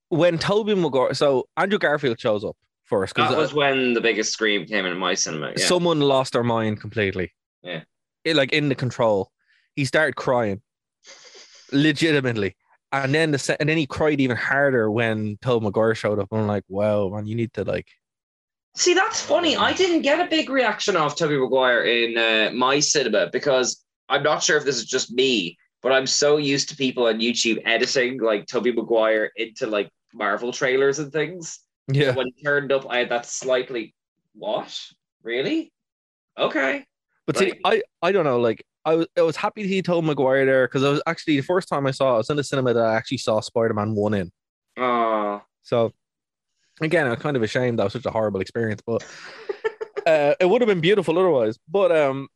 [0.08, 4.66] when Tobey Maguire, so Andrew Garfield shows up first That was when the biggest scream
[4.66, 5.52] came in my cinema.
[5.56, 5.64] Yeah.
[5.64, 7.32] someone lost their mind completely.
[7.62, 7.82] Yeah.
[8.24, 9.30] It- like in the control,
[9.74, 10.60] he started crying,
[11.72, 12.54] legitimately,
[12.92, 16.28] and then the and then he cried even harder when Tobey Maguire showed up.
[16.30, 17.88] I'm like, wow, man, you need to like,
[18.74, 19.56] See, that's funny.
[19.56, 24.22] I didn't get a big reaction off Tobey Maguire in uh, my cinema because I'm
[24.22, 27.60] not sure if this is just me, but I'm so used to people on YouTube
[27.66, 31.60] editing like Tobey Maguire into like Marvel trailers and things.
[31.88, 33.94] yeah, When he turned up, I had that slightly,
[34.34, 34.78] what?
[35.22, 35.70] Really?
[36.38, 36.86] Okay.
[37.26, 38.64] but see, I I don't know, like.
[38.84, 41.42] I was, I was happy to see Tobey Maguire there because I was actually the
[41.46, 43.74] first time I saw it, I was in the cinema that I actually saw Spider
[43.74, 44.32] Man one in.
[44.76, 45.92] Oh, So
[46.84, 49.04] again, I'm kind of ashamed that was such a horrible experience, but
[50.06, 51.58] uh, it would have been beautiful otherwise.
[51.68, 52.28] But um,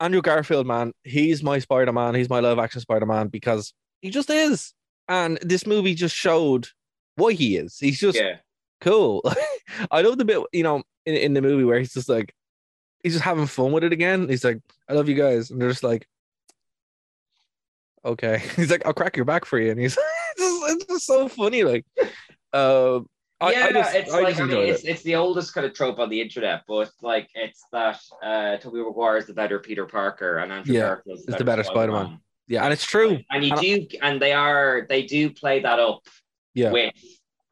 [0.00, 2.14] Andrew Garfield, man, he's my Spider Man.
[2.14, 4.72] He's my live action Spider Man because he just is.
[5.08, 6.68] And this movie just showed
[7.16, 7.78] what he is.
[7.78, 8.36] He's just yeah.
[8.80, 9.22] cool.
[9.90, 12.32] I love the bit, you know, in, in the movie where he's just like,
[13.02, 14.28] he's just having fun with it again.
[14.28, 15.50] He's like, I love you guys.
[15.50, 16.06] And they're just like,
[18.04, 18.42] okay.
[18.56, 19.70] He's like, I'll crack your back for you.
[19.70, 21.64] And he's it's just, it's just so funny.
[21.64, 21.84] Like,
[22.52, 23.00] uh,
[23.40, 25.54] I, yeah, I just, it's I like just I mean, enjoyed it's, it's the oldest
[25.54, 29.32] kind of trope on the internet, but like it's that uh Tobey Maguire is the
[29.34, 32.20] better Peter Parker and Andrew Yeah, Garfield is the better Spider-Man.
[32.48, 33.18] Yeah, and it's true.
[33.30, 36.00] And you And I- do, and they are, they do play that up
[36.54, 36.72] Yeah.
[36.72, 36.92] with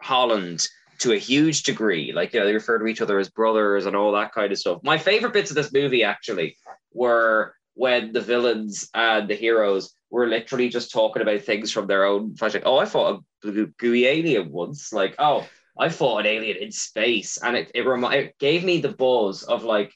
[0.03, 0.66] Holland
[0.99, 2.12] to a huge degree.
[2.12, 4.59] Like, you know, they refer to each other as brothers and all that kind of
[4.59, 4.80] stuff.
[4.82, 6.57] My favorite bits of this movie actually
[6.93, 12.05] were when the villains and the heroes were literally just talking about things from their
[12.05, 12.34] own.
[12.41, 14.93] Like, oh, I fought a goo- gooey once.
[14.93, 15.47] Like, oh,
[15.78, 19.42] I fought an alien in space, and it it, remi- it gave me the buzz
[19.44, 19.92] of like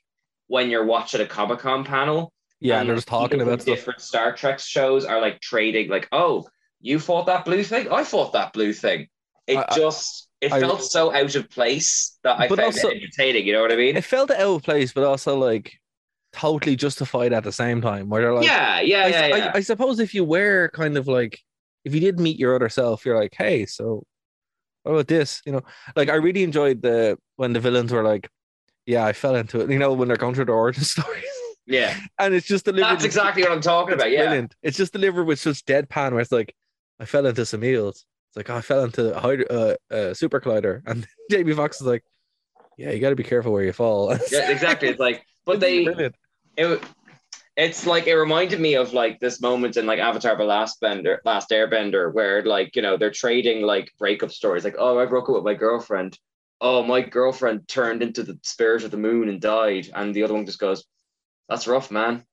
[0.46, 3.74] when you're watching a Comic Con panel Yeah, and they're just talking about stuff.
[3.76, 6.46] different Star Trek shows are like trading, like, oh,
[6.80, 9.08] you fought that blue thing, I fought that blue thing.
[9.46, 12.88] It I- I- just it I- felt so out of place that I found also-
[12.88, 13.46] it entertaining.
[13.46, 13.96] You know what I mean?
[13.96, 15.72] It felt out of place, but also like
[16.32, 18.08] totally justified at the same time.
[18.08, 19.52] Where they're like, yeah, yeah, I, yeah, I- yeah.
[19.54, 21.40] I suppose if you were kind of like,
[21.84, 24.04] if you did meet your other self, you're like, hey, so
[24.82, 25.42] what about this?
[25.46, 25.62] You know,
[25.96, 28.28] like I really enjoyed the when the villains were like,
[28.86, 29.70] yeah, I fell into it.
[29.70, 31.24] You know, when they're going through their origin stories,
[31.66, 31.96] yeah.
[32.18, 32.90] and it's just delivered.
[32.90, 34.10] That's exactly what I'm talking about.
[34.10, 34.54] Yeah, brilliant.
[34.62, 36.54] It's just delivered with such deadpan where it's like,
[36.98, 38.04] I fell into some eels.
[38.30, 41.86] It's like, oh, I fell into a uh, uh, super collider, and Jamie Foxx is
[41.86, 42.04] like,
[42.78, 44.16] yeah, you got to be careful where you fall.
[44.30, 44.88] yeah, exactly.
[44.88, 46.16] It's like, but they Brilliant.
[46.56, 46.82] it
[47.56, 51.20] it's like it reminded me of like this moment in like Avatar: The Last Bender,
[51.24, 55.28] Last Airbender, where like you know they're trading like breakup stories, like oh I broke
[55.28, 56.18] up with my girlfriend,
[56.60, 60.34] oh my girlfriend turned into the spirit of the moon and died, and the other
[60.34, 60.84] one just goes,
[61.48, 62.24] that's rough, man.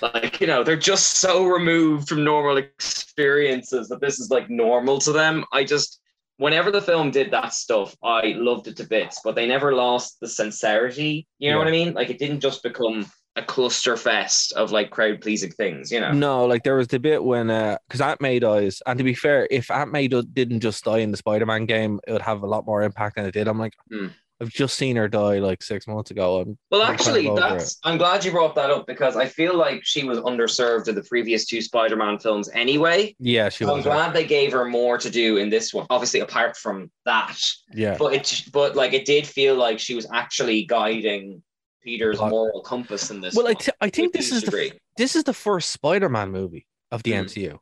[0.00, 4.98] Like you know they're just so removed from normal experiences that this is like normal
[5.00, 5.44] to them.
[5.52, 6.00] I just
[6.38, 10.18] whenever the film did that stuff, I loved it to bits, but they never lost
[10.20, 11.26] the sincerity.
[11.38, 11.64] You know Yeah.
[11.64, 11.94] what I mean?
[11.94, 13.06] Like it didn't just become
[13.36, 16.12] a cluster fest of like crowd pleasing things, you know?
[16.12, 19.14] No, like there was the bit when uh because Aunt May dies, and to be
[19.14, 22.42] fair, if Aunt May do- didn't just die in the Spider-Man game, it would have
[22.42, 23.48] a lot more impact than it did.
[23.48, 24.08] I'm like, Hmm.
[24.40, 26.40] I've just seen her die like six months ago.
[26.40, 29.26] I'm, Well, I'm kind of actually, that's I'm glad you brought that up because I
[29.26, 33.14] feel like she was underserved in the previous two Spider-Man films anyway.
[33.20, 33.74] yeah, she was.
[33.74, 35.86] I'm glad they gave her more to do in this one.
[35.88, 37.38] Obviously, apart from that,
[37.72, 41.40] Yeah, but it but like it did feel like she was actually guiding
[41.84, 43.34] Peter's moral compass in this.
[43.34, 47.02] well, I, t- I think this is the this is the first Spider-Man movie of
[47.02, 47.18] the Hmm.
[47.24, 47.58] MCU.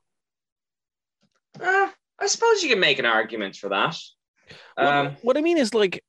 [1.60, 3.96] Uh, I suppose you can make an argument for that.
[4.76, 6.02] What- Um, what, I mean is like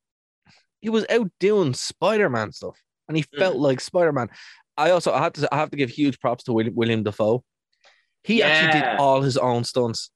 [0.81, 3.61] he was out doing Spider-Man stuff, and he felt Mm.
[3.61, 4.29] like Spider-Man.
[4.77, 7.43] I also I have to I have to give huge props to William, William Dafoe.
[8.23, 10.09] He actually did all his own stunts.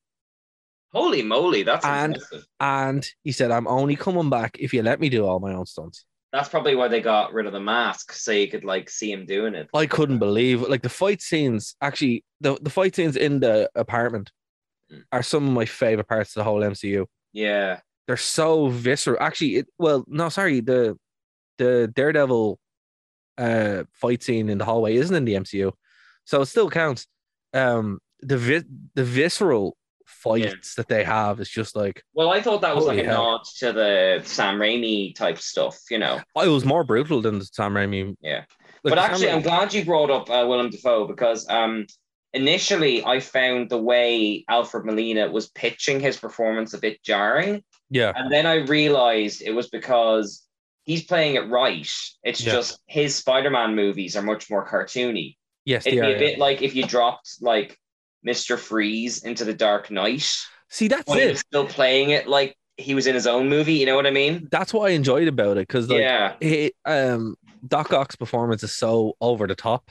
[0.93, 2.47] holy moly, that's And- impressive.
[2.59, 5.65] And he said, I'm only coming back if you let me do all my own
[5.65, 6.05] stunts.
[6.33, 9.25] That's probably why they got rid of the mask, so you could like see him
[9.25, 9.69] doing it.
[9.73, 10.61] I couldn't believe.
[10.61, 14.31] Like the fight scenes, actually, the, the fight scenes in the apartment
[14.91, 15.03] Mm.
[15.11, 17.05] are some of my favorite parts of the whole MCU.
[17.33, 19.17] Yeah, They're so visceral.
[19.21, 20.97] Actually, it well, no, sorry, the
[21.57, 22.57] the Daredevil
[23.37, 25.71] uh fight scene in the hallway isn't in the MCU.
[26.25, 27.05] So it still counts.
[27.53, 28.63] Um the vi-
[28.95, 29.76] the visceral
[30.07, 33.31] fights that they have is just like Well, I thought that was like a hell.
[33.31, 36.19] nod to the Sam Raimi type stuff, you know.
[36.35, 38.15] oh, it was more brutal than the Sam Raimi.
[38.21, 38.43] Yeah.
[38.83, 41.85] Like, but actually, I'm glad you brought up uh, Willem Dafoe because um,
[42.33, 47.63] initially I found the way Alfred Molina was pitching his performance a bit jarring.
[47.89, 50.43] yeah, And then I realized it was because
[50.85, 51.89] he's playing it right.
[52.23, 52.53] It's Yeah.
[52.53, 55.35] just his Spider Man movies are much more cartoony.
[55.65, 56.17] yes, It'd be are, a yeah.
[56.17, 57.77] bit like if you dropped like
[58.25, 58.57] Mr.
[58.57, 60.29] Freeze into the Dark Knight,
[60.69, 61.29] See, that's but he it.
[61.29, 63.73] was still playing it like he was in his own movie.
[63.73, 64.47] You know what I mean?
[64.51, 66.33] That's what I enjoyed about it because like yeah.
[66.39, 69.89] it, um Doc Ock's performance is so over the top,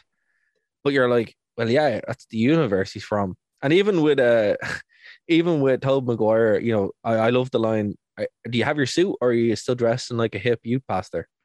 [0.84, 3.36] but you're like, well, yeah, that's the universe he's from.
[3.62, 4.56] And even with uh,
[5.28, 7.96] even with Tobey Maguire, you know, I, I love the line.
[8.18, 10.82] Do you have your suit, or are you still dressed in like a hip youth
[10.88, 11.28] pastor?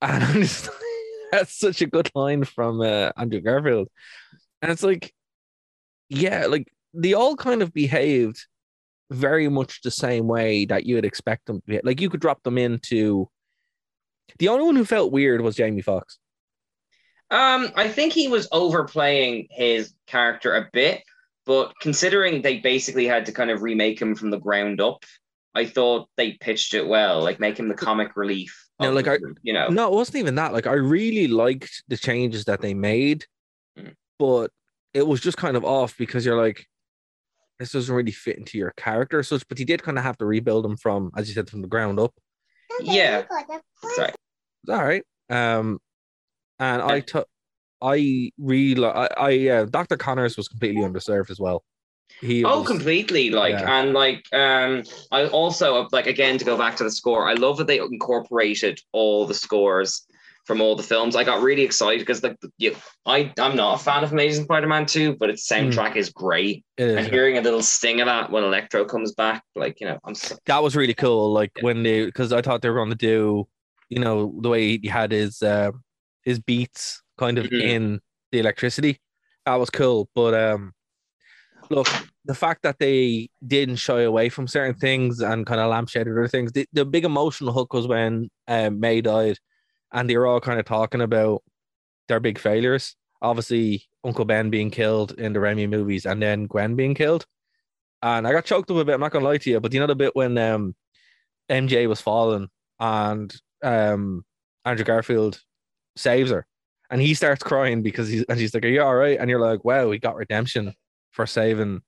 [0.00, 0.70] And I'm just
[1.32, 3.88] that's such a good line from uh, Andrew Garfield,
[4.62, 5.12] and it's like,
[6.08, 8.46] yeah, like they all kind of behaved
[9.10, 11.80] very much the same way that you would expect them to be.
[11.82, 13.28] Like you could drop them into.
[14.38, 16.18] The only one who felt weird was Jamie Foxx.
[17.30, 21.02] Um, I think he was overplaying his character a bit,
[21.46, 25.04] but considering they basically had to kind of remake him from the ground up,
[25.54, 28.66] I thought they pitched it well, like make him the comic relief.
[28.80, 30.52] No, like I- you know, No, it wasn't even that.
[30.52, 33.24] Like I really liked the changes that they made,
[33.78, 33.94] Mm.
[34.18, 34.50] but
[34.94, 36.66] it was just kind of off because you're like,
[37.58, 39.22] this doesn't really fit into your character.
[39.22, 41.62] So, but you did kind of have to rebuild them from, as you said, from
[41.62, 42.14] the ground up.
[42.80, 43.24] Yeah.
[43.96, 44.12] sorry.
[44.62, 45.02] It's all right.
[45.30, 45.78] Um,
[46.58, 47.26] and I took,
[47.82, 51.64] I really, I, I, uh, Doctor Connors was completely underserved as well.
[52.20, 53.30] He Oh, was- completely.
[53.30, 53.80] Like, Yeah.
[53.80, 54.82] and like, um,
[55.12, 57.28] I also like again to go back to the score.
[57.28, 60.04] I love that they incorporated all the scores
[60.48, 61.14] from all the films.
[61.14, 62.74] I got really excited because like you,
[63.04, 66.64] I I'm not a fan of Amazing Spider-Man 2, but its soundtrack is great.
[66.78, 69.98] Is, And hearing a little sting of that when Electro comes back, like you know,
[70.04, 71.34] I'm so, that was really cool.
[71.34, 71.64] Like Yeah.
[71.64, 73.46] when they, because I thought they were going to do,
[73.90, 75.70] you know, the way he had his uh,
[76.24, 77.60] his beats kind of Mhm.
[77.60, 78.00] in
[78.32, 79.00] the electricity.
[79.44, 80.08] That was cool.
[80.14, 80.72] But um,
[81.68, 81.88] look,
[82.24, 86.26] the fact that they didn't shy away from certain things and kind of lampshaded other
[86.26, 86.52] things.
[86.52, 89.36] The, the big emotional hook was when um, May died,
[89.92, 91.42] and they were all kind of talking about
[92.08, 92.96] their big failures.
[93.20, 97.26] Obviously, Uncle Ben being killed in the Raimi movies, and then Gwen being killed.
[98.02, 98.94] And I got choked up a bit.
[98.94, 100.74] I'm not gonna lie to you, but you know the bit when um,
[101.50, 104.24] MJ was falling and um,
[104.64, 105.40] Andrew Garfield
[105.96, 106.46] saves her,
[106.90, 109.40] and he starts crying because he's and she's like, "Are you all right?" And you're
[109.40, 110.74] like, "Wow, he got redemption
[111.10, 111.82] for saving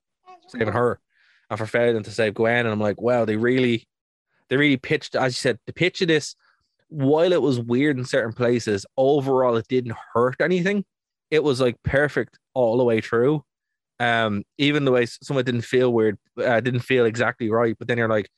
[0.48, 0.98] saving her
[1.48, 3.86] and for failing to save Gwen." And I'm like, "Wow, they really,
[4.48, 6.34] they really pitched." As you said, the pitch of this,
[6.90, 10.84] while it was weird in certain places, overall it didn't hurt anything.
[11.30, 13.44] It was like perfect all the way through.
[14.00, 17.76] Um, even the way some of it didn't feel weird, uh, didn't feel exactly right.
[17.78, 18.28] But then you're like,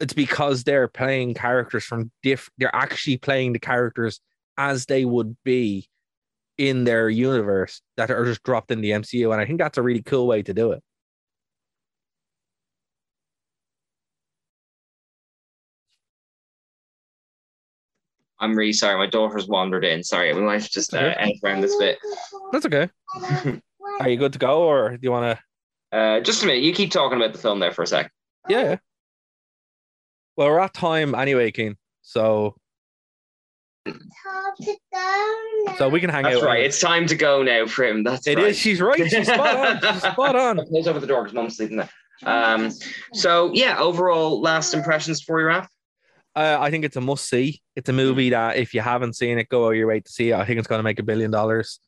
[0.00, 2.50] it's because they're playing characters from diff.
[2.58, 4.20] They're actually playing the characters
[4.56, 5.88] as they would be
[6.58, 9.82] in their universe that are just dropped in the MCU, and I think that's a
[9.82, 10.82] really cool way to do it.
[18.40, 18.98] I'm really sorry.
[18.98, 20.02] My daughter's wandered in.
[20.04, 21.98] Sorry, we might just uh, edit around this bit.
[22.52, 22.88] That's okay.
[24.00, 25.38] Are you good to go, or do you want
[25.92, 25.96] to?
[25.98, 26.62] Uh, just a minute.
[26.62, 28.12] You keep talking about the film there for a sec.
[28.48, 28.76] Yeah.
[30.36, 31.76] Well, we're at time anyway, Keen.
[32.02, 32.56] So
[35.78, 36.42] so we can hang That's out.
[36.42, 36.64] right.
[36.64, 38.02] It's time to go now for him.
[38.02, 38.46] That's It right.
[38.48, 38.58] is.
[38.58, 38.98] She's right.
[39.10, 39.92] She's spot on.
[39.94, 40.66] She's spot on.
[40.66, 41.90] Close over the door because mom's sleeping there.
[42.24, 42.70] Um,
[43.12, 45.70] so yeah, overall last impressions before you wrap.
[46.36, 47.62] Uh, I think it's a must see.
[47.74, 50.30] It's a movie that if you haven't seen it, go out your way to see
[50.30, 50.34] it.
[50.34, 51.80] I think it's going to make a billion dollars.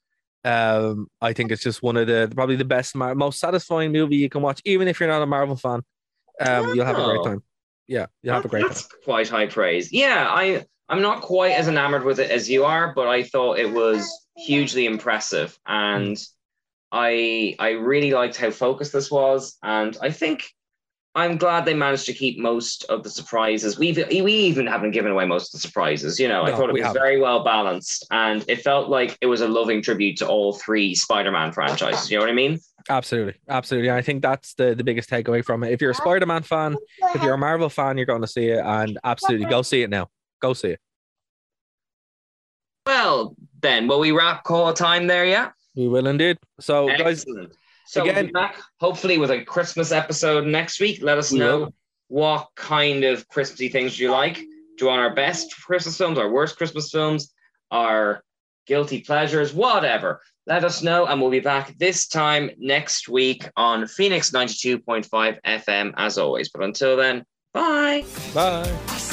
[0.42, 4.30] Um, I think it's just one of the probably the best, most satisfying movie you
[4.30, 5.82] can watch, even if you're not a Marvel fan.
[6.40, 7.24] Um, you'll have a great Oh.
[7.24, 7.42] time.
[7.86, 8.68] Yeah, you'll have a great time.
[8.70, 9.92] That's quite high praise.
[9.92, 13.58] Yeah, I I'm not quite as enamored with it as you are, but I thought
[13.58, 16.16] it was hugely impressive, and
[16.90, 20.44] I I really liked how focused this was, and I think
[21.18, 23.76] I'm glad they managed to keep most of the surprises.
[23.76, 26.20] We've we even haven't given away most of the surprises.
[26.20, 27.02] You know, I thought it was haven't.
[27.02, 30.94] very well balanced, and it felt like it was a loving tribute to all three
[30.94, 32.08] Spider-Man franchises.
[32.08, 32.60] You know what I mean?
[32.88, 33.90] Absolutely, absolutely.
[33.90, 35.72] I think that's the the biggest takeaway from it.
[35.72, 36.76] If you're a Spider-Man fan,
[37.16, 39.90] if you're a Marvel fan, you're going to see it, and absolutely go see it
[39.90, 40.08] now.
[40.40, 40.80] Go see it.
[42.86, 45.24] Well, then, will we wrap call time there?
[45.24, 45.50] Yeah.
[45.74, 46.38] We will indeed.
[46.60, 47.52] So, guys, Excellent.
[47.88, 51.00] So we'll be back hopefully with a Christmas episode next week.
[51.02, 51.74] Let us know will.
[52.08, 54.34] what kind of Christmassy things you like.
[54.36, 57.32] Do you want our best Christmas films, our worst Christmas films,
[57.70, 58.22] our
[58.66, 60.20] guilty pleasures, whatever.
[60.46, 65.94] Let us know, and we'll be back this time next week on Phoenix 92.5 FM
[65.96, 66.50] as always.
[66.50, 67.24] But until then,
[67.54, 68.04] bye.
[68.34, 69.07] bye.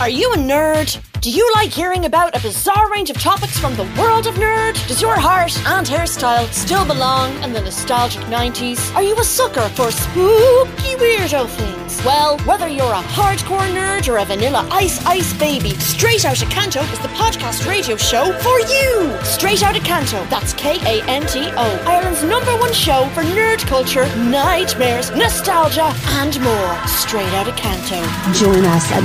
[0.00, 1.00] Are you a nerd?
[1.20, 4.74] Do you like hearing about a bizarre range of topics from the world of nerd?
[4.88, 8.94] Does your heart and hairstyle still belong in the nostalgic 90s?
[8.94, 12.04] Are you a sucker for spooky weirdo things?
[12.04, 16.82] Well, whether you're a hardcore nerd or a vanilla ice ice baby, Straight Outta Kanto
[16.82, 19.16] is the podcast radio show for you!
[19.22, 23.66] Straight Outta Kanto, that's K A N T O, Ireland's number one show for nerd
[23.66, 26.86] culture, nightmares, nostalgia, and more.
[26.86, 28.02] Straight Outta Kanto.
[28.34, 29.04] Join us at